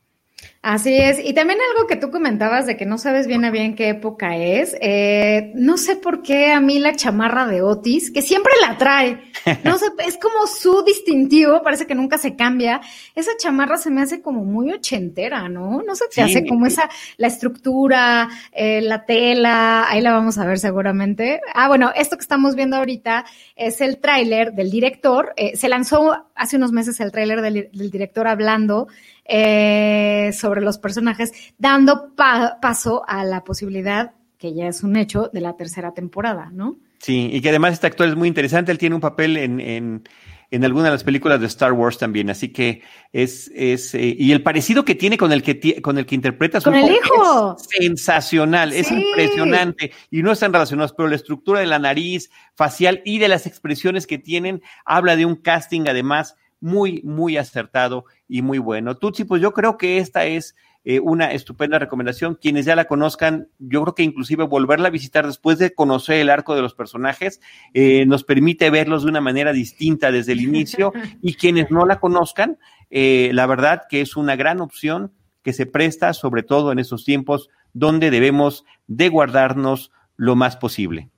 Así 0.62 0.94
es. 0.94 1.20
Y 1.24 1.34
también 1.34 1.58
algo 1.74 1.88
que 1.88 1.96
tú 1.96 2.12
comentabas 2.12 2.66
de 2.66 2.76
que 2.76 2.86
no 2.86 2.98
sabes 2.98 3.28
bien 3.28 3.46
a 3.46 3.50
bien 3.50 3.76
qué 3.76 3.88
época 3.88 4.36
es. 4.36 4.76
Eh, 4.82 5.54
no 5.56 5.78
sé 5.78 5.96
por 5.96 6.22
qué 6.22 6.52
a 6.52 6.60
mí 6.60 6.80
la 6.80 6.98
chamarra 6.98 7.48
de 7.48 7.62
Otis, 7.62 8.12
que 8.12 8.22
siempre 8.22 8.52
la 8.60 8.78
trae, 8.78 9.22
no 9.64 9.78
sé, 9.78 9.86
es 10.06 10.18
como 10.18 10.48
su 10.48 10.84
distintivo, 10.84 11.62
parece 11.64 11.88
que 11.88 11.96
nunca 11.96 12.18
se 12.18 12.36
cambia. 12.36 12.82
Esa 13.16 13.32
chamarra 13.38 13.78
se 13.78 13.90
me 13.90 14.02
hace 14.02 14.22
como 14.22 14.44
muy 14.44 14.70
ochentera, 14.74 15.48
¿no? 15.48 15.82
No 15.82 15.96
sé 15.96 16.06
qué 16.14 16.24
hace 16.24 16.46
como 16.46 16.66
esa, 16.66 16.90
la 17.16 17.28
estructura, 17.28 18.28
eh, 18.52 18.82
la 18.82 19.06
tela, 19.06 19.90
ahí 19.90 20.02
la 20.02 20.12
vamos 20.12 20.38
a 20.40 20.46
ver 20.46 20.60
seguramente. 20.60 21.40
Ah, 21.54 21.70
bueno, 21.70 21.94
esto 21.96 22.18
que 22.18 22.24
estamos 22.24 22.56
viendo 22.56 22.76
ahorita 22.76 23.24
es 23.56 23.80
el 23.80 24.00
tráiler 24.00 24.52
del 24.52 24.72
director. 24.72 25.32
Eh, 25.38 25.56
se 25.56 25.70
lanzó 25.70 26.26
hace 26.36 26.58
unos 26.58 26.74
meses 26.74 27.00
el 27.00 27.14
tráiler 27.14 27.42
del, 27.42 27.70
del 27.72 27.92
director 27.92 28.28
hablando 28.28 28.90
eh, 29.30 30.32
sobre 30.34 30.62
los 30.62 30.80
personajes, 30.80 31.32
dando 31.58 32.16
paso 32.16 33.04
a 33.08 33.24
la 33.24 33.44
posibilidad, 33.44 34.14
que 34.38 34.54
ya 34.54 34.68
es 34.68 34.84
un 34.84 34.96
hecho, 34.96 35.30
de 35.32 35.42
la 35.42 35.56
tercera 35.56 35.94
temporada, 35.94 36.50
¿no? 36.52 36.78
Sí, 36.98 37.30
y 37.32 37.40
que 37.42 37.50
además 37.50 37.74
este 37.74 37.88
actor 37.88 38.08
es 38.08 38.16
muy 38.16 38.28
interesante, 38.28 38.72
él 38.72 38.78
tiene 38.78 38.96
un 38.96 39.02
papel 39.02 39.38
en, 39.38 39.60
en, 39.60 40.04
en 40.52 40.66
alguna 40.66 40.86
de 40.86 40.92
las 40.92 41.04
películas 41.04 41.40
de 41.40 41.48
Star 41.48 41.74
Wars 41.74 41.98
también, 41.98 42.30
así 42.30 42.50
que 42.50 42.82
es, 43.14 43.52
es 43.54 43.94
eh, 43.94 44.16
y 44.18 44.32
el 44.32 44.42
parecido 44.42 44.84
que 44.84 44.96
tiene 44.96 45.18
con 45.18 45.32
el 45.32 45.44
que 45.44 45.82
con 45.82 45.98
el 45.98 46.06
que 46.06 46.16
interpreta 46.16 46.60
su 46.60 46.72
el 46.72 46.92
hijo 46.92 47.56
es 47.56 47.68
sensacional, 47.80 48.74
es 48.74 48.92
impresionante 48.92 49.92
y 50.10 50.24
no 50.24 50.32
están 50.32 50.52
relacionados, 50.52 50.94
pero 50.94 51.08
la 51.08 51.16
estructura 51.16 51.60
de 51.60 51.68
la 51.68 51.80
nariz 51.80 52.32
facial 52.56 53.02
y 53.06 53.20
de 53.20 53.28
las 53.28 53.46
expresiones 53.46 54.08
que 54.08 54.18
tienen 54.18 54.62
habla 54.86 55.16
de 55.16 55.26
un 55.26 55.36
casting 55.36 55.88
además 55.88 56.36
muy, 56.62 57.02
muy 57.04 57.38
acertado 57.38 58.06
y 58.28 58.42
muy 58.42 58.60
bueno. 58.60 58.96
Tutsi, 58.98 59.24
pues 59.24 59.42
yo 59.42 59.54
creo 59.54 59.78
que 59.78 59.98
esta 60.00 60.26
es 60.26 60.56
eh, 60.86 61.00
una 61.00 61.32
estupenda 61.34 61.78
recomendación. 61.78 62.36
Quienes 62.36 62.66
ya 62.66 62.76
la 62.76 62.86
conozcan, 62.86 63.50
yo 63.60 63.84
creo 63.84 63.96
que 63.96 64.04
inclusive 64.04 64.46
volverla 64.46 64.88
a 64.88 64.92
visitar 64.92 65.26
después 65.26 65.60
de 65.60 65.74
conocer 65.74 66.18
el 66.18 66.30
arco 66.30 66.56
de 66.56 66.62
los 66.62 66.74
personajes, 66.74 67.42
eh, 67.74 68.06
nos 68.06 68.24
permite 68.24 68.70
verlos 68.70 69.04
de 69.04 69.10
una 69.10 69.22
manera 69.22 69.52
distinta 69.52 70.12
desde 70.12 70.32
el 70.32 70.42
inicio 70.42 70.94
y 71.22 71.34
quienes 71.36 71.70
no 71.70 71.86
la 71.86 72.00
conozcan, 72.00 72.58
eh, 72.90 73.32
la 73.34 73.46
verdad 73.46 73.84
que 73.90 74.02
es 74.02 74.16
una 74.16 74.36
gran 74.36 74.62
opción 74.62 75.12
que 75.44 75.54
se 75.54 75.66
presta, 75.66 76.14
sobre 76.14 76.44
todo 76.44 76.72
en 76.72 76.80
esos 76.80 77.06
tiempos 77.06 77.50
donde 77.74 78.10
debemos 78.10 78.66
de 78.88 79.10
guardarnos 79.10 79.92
lo 80.16 80.36
más 80.36 80.58
posible. 80.58 81.10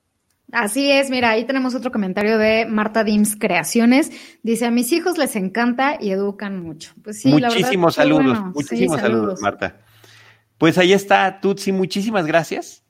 Así 0.52 0.92
es, 0.92 1.10
mira, 1.10 1.30
ahí 1.30 1.46
tenemos 1.46 1.76
otro 1.76 1.92
comentario 1.92 2.38
de 2.38 2.66
Marta 2.66 3.04
Dims 3.04 3.36
Creaciones. 3.36 4.12
Dice, 4.44 4.66
a 4.66 4.72
mis 4.72 4.92
hijos 4.92 5.18
les 5.18 5.36
encanta 5.36 5.98
y 6.00 6.12
educan 6.12 6.62
mucho. 6.62 6.92
Pues 7.04 7.22
sí, 7.22 7.30
muchísimos 7.30 7.98
la 7.98 8.04
verdad, 8.04 8.20
saludos, 8.20 8.56
muchísimos 8.56 9.00
saludos. 9.00 9.42
Marta. 9.42 9.78
Pues 10.58 10.78
ahí 10.78 10.94
está, 10.94 11.40
Tutsi, 11.40 11.72
muchísimas 11.72 12.26
gracias. 12.26 12.84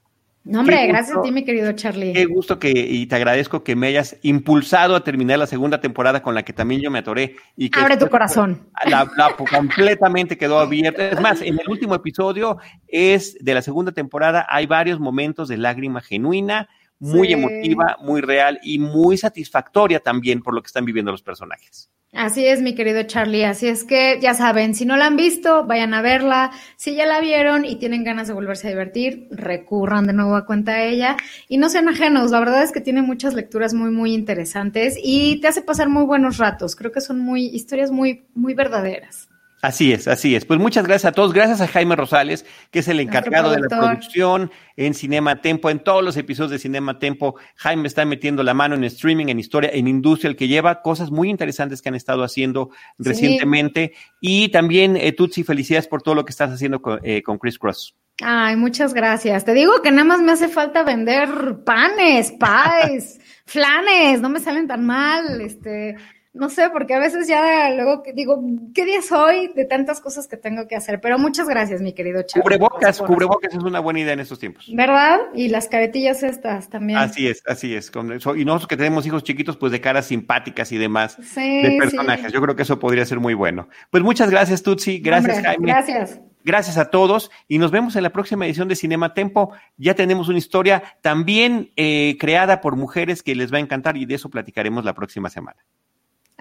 No, 0.43 0.61
hombre, 0.61 0.87
gracias 0.87 1.15
a 1.15 1.21
ti, 1.21 1.31
mi 1.31 1.45
querido 1.45 1.71
Charlie. 1.73 2.13
Qué 2.13 2.25
gusto 2.25 2.57
que, 2.57 2.71
y 2.71 3.05
te 3.05 3.15
agradezco 3.15 3.63
que 3.63 3.75
me 3.75 3.87
hayas 3.87 4.17
impulsado 4.23 4.95
a 4.95 5.03
terminar 5.03 5.37
la 5.37 5.45
segunda 5.45 5.79
temporada 5.79 6.23
con 6.23 6.33
la 6.33 6.41
que 6.41 6.51
también 6.51 6.81
yo 6.81 6.89
me 6.89 6.97
atoré. 6.97 7.35
Y 7.55 7.69
que 7.69 7.79
Abre 7.79 7.95
tu 7.95 8.09
corazón. 8.09 8.67
La, 8.87 9.07
la, 9.15 9.35
completamente 9.51 10.39
quedó 10.39 10.59
abierta. 10.59 11.09
Es 11.09 11.21
más, 11.21 11.43
en 11.43 11.59
el 11.59 11.69
último 11.69 11.93
episodio 11.93 12.57
es 12.87 13.37
de 13.39 13.53
la 13.53 13.61
segunda 13.61 13.91
temporada, 13.91 14.47
hay 14.49 14.65
varios 14.65 14.99
momentos 14.99 15.47
de 15.47 15.57
lágrima 15.57 16.01
genuina 16.01 16.67
muy 17.01 17.33
emotiva, 17.33 17.97
muy 17.99 18.21
real 18.21 18.59
y 18.63 18.79
muy 18.79 19.17
satisfactoria 19.17 19.99
también 19.99 20.41
por 20.41 20.53
lo 20.53 20.61
que 20.61 20.67
están 20.67 20.85
viviendo 20.85 21.11
los 21.11 21.23
personajes. 21.23 21.89
Así 22.13 22.45
es, 22.45 22.61
mi 22.61 22.75
querido 22.75 23.03
Charlie. 23.03 23.45
Así 23.45 23.67
es 23.67 23.85
que 23.85 24.19
ya 24.21 24.33
saben, 24.33 24.75
si 24.75 24.85
no 24.85 24.97
la 24.97 25.07
han 25.07 25.15
visto, 25.15 25.65
vayan 25.65 25.93
a 25.93 26.01
verla. 26.01 26.51
Si 26.75 26.93
ya 26.93 27.05
la 27.05 27.21
vieron 27.21 27.63
y 27.63 27.77
tienen 27.77 28.03
ganas 28.03 28.27
de 28.27 28.33
volverse 28.33 28.67
a 28.67 28.71
divertir, 28.71 29.27
recurran 29.31 30.07
de 30.07 30.13
nuevo 30.13 30.35
a 30.35 30.45
cuenta 30.45 30.73
a 30.73 30.83
ella. 30.83 31.15
Y 31.47 31.57
no 31.57 31.69
sean 31.69 31.87
ajenos, 31.87 32.31
la 32.31 32.39
verdad 32.39 32.63
es 32.63 32.73
que 32.73 32.81
tiene 32.81 33.01
muchas 33.01 33.33
lecturas 33.33 33.73
muy, 33.73 33.91
muy 33.91 34.13
interesantes 34.13 34.97
y 35.01 35.39
te 35.39 35.47
hace 35.47 35.61
pasar 35.61 35.87
muy 35.87 36.03
buenos 36.03 36.37
ratos. 36.37 36.75
Creo 36.75 36.91
que 36.91 37.01
son 37.01 37.19
muy 37.19 37.45
historias 37.45 37.91
muy, 37.91 38.25
muy 38.35 38.53
verdaderas. 38.53 39.30
Así 39.61 39.93
es, 39.93 40.07
así 40.07 40.35
es. 40.35 40.45
Pues 40.45 40.59
muchas 40.59 40.87
gracias 40.87 41.11
a 41.11 41.11
todos. 41.11 41.33
Gracias 41.33 41.61
a 41.61 41.67
Jaime 41.67 41.95
Rosales, 41.95 42.45
que 42.71 42.79
es 42.79 42.87
el 42.87 42.99
encargado 42.99 43.51
de 43.51 43.59
la 43.59 43.67
producción 43.67 44.51
en 44.75 44.95
Cinema 44.95 45.41
Tempo, 45.41 45.69
en 45.69 45.79
todos 45.79 46.03
los 46.03 46.17
episodios 46.17 46.49
de 46.49 46.57
Cinema 46.57 46.97
Tempo. 46.97 47.35
Jaime 47.57 47.87
está 47.87 48.03
metiendo 48.03 48.41
la 48.41 48.55
mano 48.55 48.73
en 48.73 48.83
streaming, 48.85 49.27
en 49.27 49.39
historia, 49.39 49.69
en 49.71 49.87
industria, 49.87 50.29
el 50.29 50.35
que 50.35 50.47
lleva 50.47 50.81
cosas 50.81 51.11
muy 51.11 51.29
interesantes 51.29 51.83
que 51.83 51.89
han 51.89 51.95
estado 51.95 52.23
haciendo 52.23 52.71
recientemente. 52.97 53.93
Y 54.19 54.49
también, 54.49 54.97
eh, 54.97 55.11
Tutsi, 55.11 55.43
felicidades 55.43 55.87
por 55.87 56.01
todo 56.01 56.15
lo 56.15 56.25
que 56.25 56.31
estás 56.31 56.49
haciendo 56.49 56.81
con, 56.81 56.99
eh, 57.03 57.21
con 57.21 57.37
Chris 57.37 57.59
Cross. 57.59 57.95
Ay, 58.23 58.55
muchas 58.55 58.95
gracias. 58.95 59.45
Te 59.45 59.53
digo 59.53 59.81
que 59.83 59.91
nada 59.91 60.05
más 60.05 60.21
me 60.21 60.31
hace 60.31 60.47
falta 60.47 60.83
vender 60.83 61.63
panes, 61.63 62.33
pies, 62.33 63.19
flanes, 63.45 64.21
no 64.21 64.29
me 64.29 64.39
salen 64.39 64.67
tan 64.67 64.85
mal, 64.85 65.39
este 65.41 65.95
no 66.33 66.49
sé, 66.49 66.69
porque 66.71 66.93
a 66.93 66.99
veces 66.99 67.27
ya 67.27 67.69
luego 67.71 68.03
digo, 68.13 68.41
¿qué 68.73 68.85
día 68.85 68.99
es 68.99 69.11
hoy? 69.11 69.51
De 69.53 69.65
tantas 69.65 69.99
cosas 69.99 70.27
que 70.29 70.37
tengo 70.37 70.65
que 70.65 70.77
hacer. 70.77 71.01
Pero 71.01 71.19
muchas 71.19 71.47
gracias, 71.47 71.81
mi 71.81 71.93
querido 71.93 72.21
Chavo. 72.21 72.43
Cubrebocas, 72.43 73.01
cubrebocas 73.01 73.53
es 73.53 73.61
una 73.61 73.81
buena 73.81 73.99
idea 73.99 74.13
en 74.13 74.21
estos 74.21 74.39
tiempos. 74.39 74.65
¿Verdad? 74.73 75.19
Y 75.33 75.49
las 75.49 75.67
caretillas 75.67 76.23
estas 76.23 76.69
también. 76.69 76.99
Así 76.99 77.27
es, 77.27 77.43
así 77.47 77.75
es. 77.75 77.91
Y 78.37 78.45
nosotros 78.45 78.67
que 78.67 78.77
tenemos 78.77 79.05
hijos 79.05 79.23
chiquitos, 79.23 79.57
pues 79.57 79.73
de 79.73 79.81
caras 79.81 80.05
simpáticas 80.05 80.71
y 80.71 80.77
demás 80.77 81.17
de 81.35 81.77
personajes. 81.77 82.31
Yo 82.31 82.41
creo 82.41 82.55
que 82.55 82.61
eso 82.61 82.79
podría 82.79 83.05
ser 83.05 83.19
muy 83.19 83.33
bueno. 83.33 83.67
Pues 83.89 84.01
muchas 84.01 84.29
gracias, 84.29 84.63
Tutsi. 84.63 84.99
Gracias, 84.99 85.41
Jaime. 85.41 85.67
Gracias. 85.67 86.21
Gracias 86.43 86.77
a 86.77 86.89
todos 86.89 87.29
y 87.47 87.59
nos 87.59 87.71
vemos 87.71 87.95
en 87.95 88.03
la 88.03 88.11
próxima 88.11 88.45
edición 88.45 88.67
de 88.67 88.75
Cinema 88.75 89.13
Tempo. 89.13 89.51
Ya 89.77 89.95
tenemos 89.95 90.29
una 90.29 90.37
historia 90.37 90.81
también 91.01 91.71
eh, 91.75 92.17
creada 92.19 92.61
por 92.61 92.77
mujeres 92.77 93.21
que 93.21 93.35
les 93.35 93.53
va 93.53 93.57
a 93.57 93.61
encantar 93.61 93.97
y 93.97 94.05
de 94.05 94.15
eso 94.15 94.29
platicaremos 94.29 94.85
la 94.85 94.95
próxima 94.95 95.29
semana. 95.29 95.63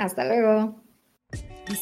Hasta 0.01 0.25
luego. 0.25 0.83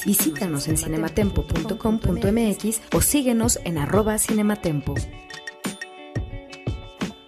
Visítanos 0.04 0.66
en 0.66 0.76
cinematempo.com.mx 0.76 2.80
o 2.92 3.00
síguenos 3.00 3.60
en 3.64 3.78
arroba 3.78 4.18
cinematempo. 4.18 4.96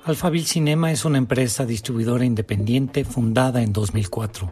Alphaville 0.03 0.47
Cinema 0.47 0.91
es 0.91 1.05
una 1.05 1.19
empresa 1.19 1.65
distribuidora 1.65 2.25
independiente 2.25 3.05
fundada 3.05 3.63
en 3.63 3.73
2004. 3.73 4.51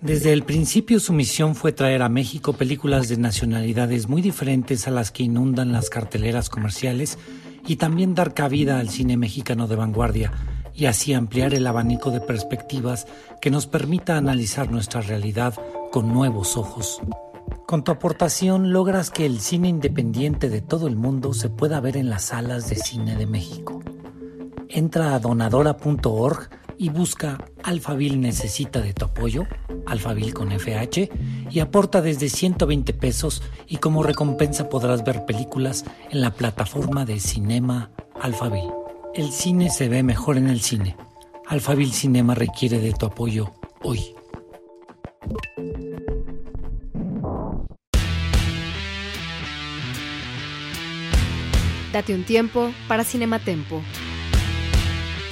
Desde 0.00 0.32
el 0.32 0.44
principio 0.44 0.98
su 0.98 1.12
misión 1.12 1.54
fue 1.54 1.72
traer 1.72 2.00
a 2.00 2.08
México 2.08 2.54
películas 2.54 3.10
de 3.10 3.18
nacionalidades 3.18 4.08
muy 4.08 4.22
diferentes 4.22 4.88
a 4.88 4.90
las 4.90 5.10
que 5.10 5.24
inundan 5.24 5.72
las 5.72 5.90
carteleras 5.90 6.48
comerciales 6.48 7.18
y 7.66 7.76
también 7.76 8.14
dar 8.14 8.32
cabida 8.32 8.78
al 8.78 8.88
cine 8.88 9.18
mexicano 9.18 9.66
de 9.66 9.76
vanguardia 9.76 10.32
y 10.74 10.86
así 10.86 11.14
ampliar 11.14 11.54
el 11.54 11.66
abanico 11.66 12.10
de 12.10 12.20
perspectivas 12.20 13.06
que 13.40 13.50
nos 13.50 13.66
permita 13.66 14.16
analizar 14.16 14.70
nuestra 14.70 15.00
realidad 15.00 15.54
con 15.90 16.12
nuevos 16.12 16.56
ojos. 16.56 17.00
Con 17.66 17.84
tu 17.84 17.92
aportación 17.92 18.72
logras 18.72 19.10
que 19.10 19.26
el 19.26 19.40
cine 19.40 19.68
independiente 19.68 20.48
de 20.48 20.60
todo 20.60 20.88
el 20.88 20.96
mundo 20.96 21.32
se 21.34 21.48
pueda 21.48 21.80
ver 21.80 21.96
en 21.96 22.10
las 22.10 22.24
salas 22.24 22.68
de 22.68 22.76
cine 22.76 23.16
de 23.16 23.26
México. 23.26 23.82
Entra 24.68 25.14
a 25.14 25.18
donadora.org 25.18 26.48
y 26.78 26.88
busca 26.88 27.44
Alfabil 27.62 28.20
necesita 28.20 28.80
de 28.80 28.94
tu 28.94 29.04
apoyo, 29.04 29.46
Alfabil 29.86 30.32
con 30.32 30.50
FH, 30.50 31.10
y 31.50 31.60
aporta 31.60 32.00
desde 32.00 32.28
120 32.30 32.94
pesos 32.94 33.42
y 33.68 33.76
como 33.76 34.02
recompensa 34.02 34.68
podrás 34.68 35.04
ver 35.04 35.26
películas 35.26 35.84
en 36.10 36.22
la 36.22 36.30
plataforma 36.30 37.04
de 37.04 37.20
Cinema 37.20 37.90
Alfabil. 38.18 38.79
El 39.12 39.32
cine 39.32 39.70
se 39.70 39.88
ve 39.88 40.04
mejor 40.04 40.36
en 40.36 40.48
el 40.48 40.60
cine. 40.60 40.96
Alphaville 41.48 41.92
Cinema 41.92 42.36
requiere 42.36 42.78
de 42.78 42.92
tu 42.92 43.06
apoyo 43.06 43.52
hoy. 43.82 44.14
Date 51.92 52.14
un 52.14 52.22
tiempo 52.22 52.72
para 52.86 53.02
Cinematempo. 53.02 53.82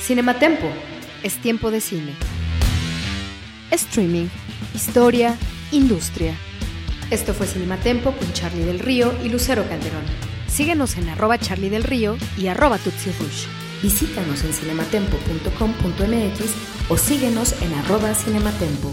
Cinematempo 0.01 0.67
es 1.23 1.37
tiempo 1.37 1.71
de 1.71 1.81
cine. 1.81 2.15
Streaming, 3.71 4.27
historia, 4.75 5.37
industria. 5.71 6.35
Esto 7.13 7.33
fue 7.33 7.47
Cinematempo 7.47 8.11
con 8.11 8.33
Charlie 8.33 8.65
del 8.65 8.81
Río 8.81 9.15
y 9.23 9.29
Lucero 9.29 9.63
Calderón. 9.69 10.05
Síguenos 10.49 10.97
en 10.97 11.09
arroba 11.11 11.39
Charlie 11.39 11.71
del 11.71 11.85
Río 11.85 12.17
y 12.37 12.49
arroba 12.49 12.79
Tutsi 12.79 13.13
Rush. 13.13 13.58
Visítanos 13.83 14.45
en 14.45 14.53
cinematempo.com.mx 14.53 16.89
o 16.89 16.97
síguenos 16.97 17.61
en 17.63 17.75
arroba 17.75 18.15
cinematempo. 18.15 18.93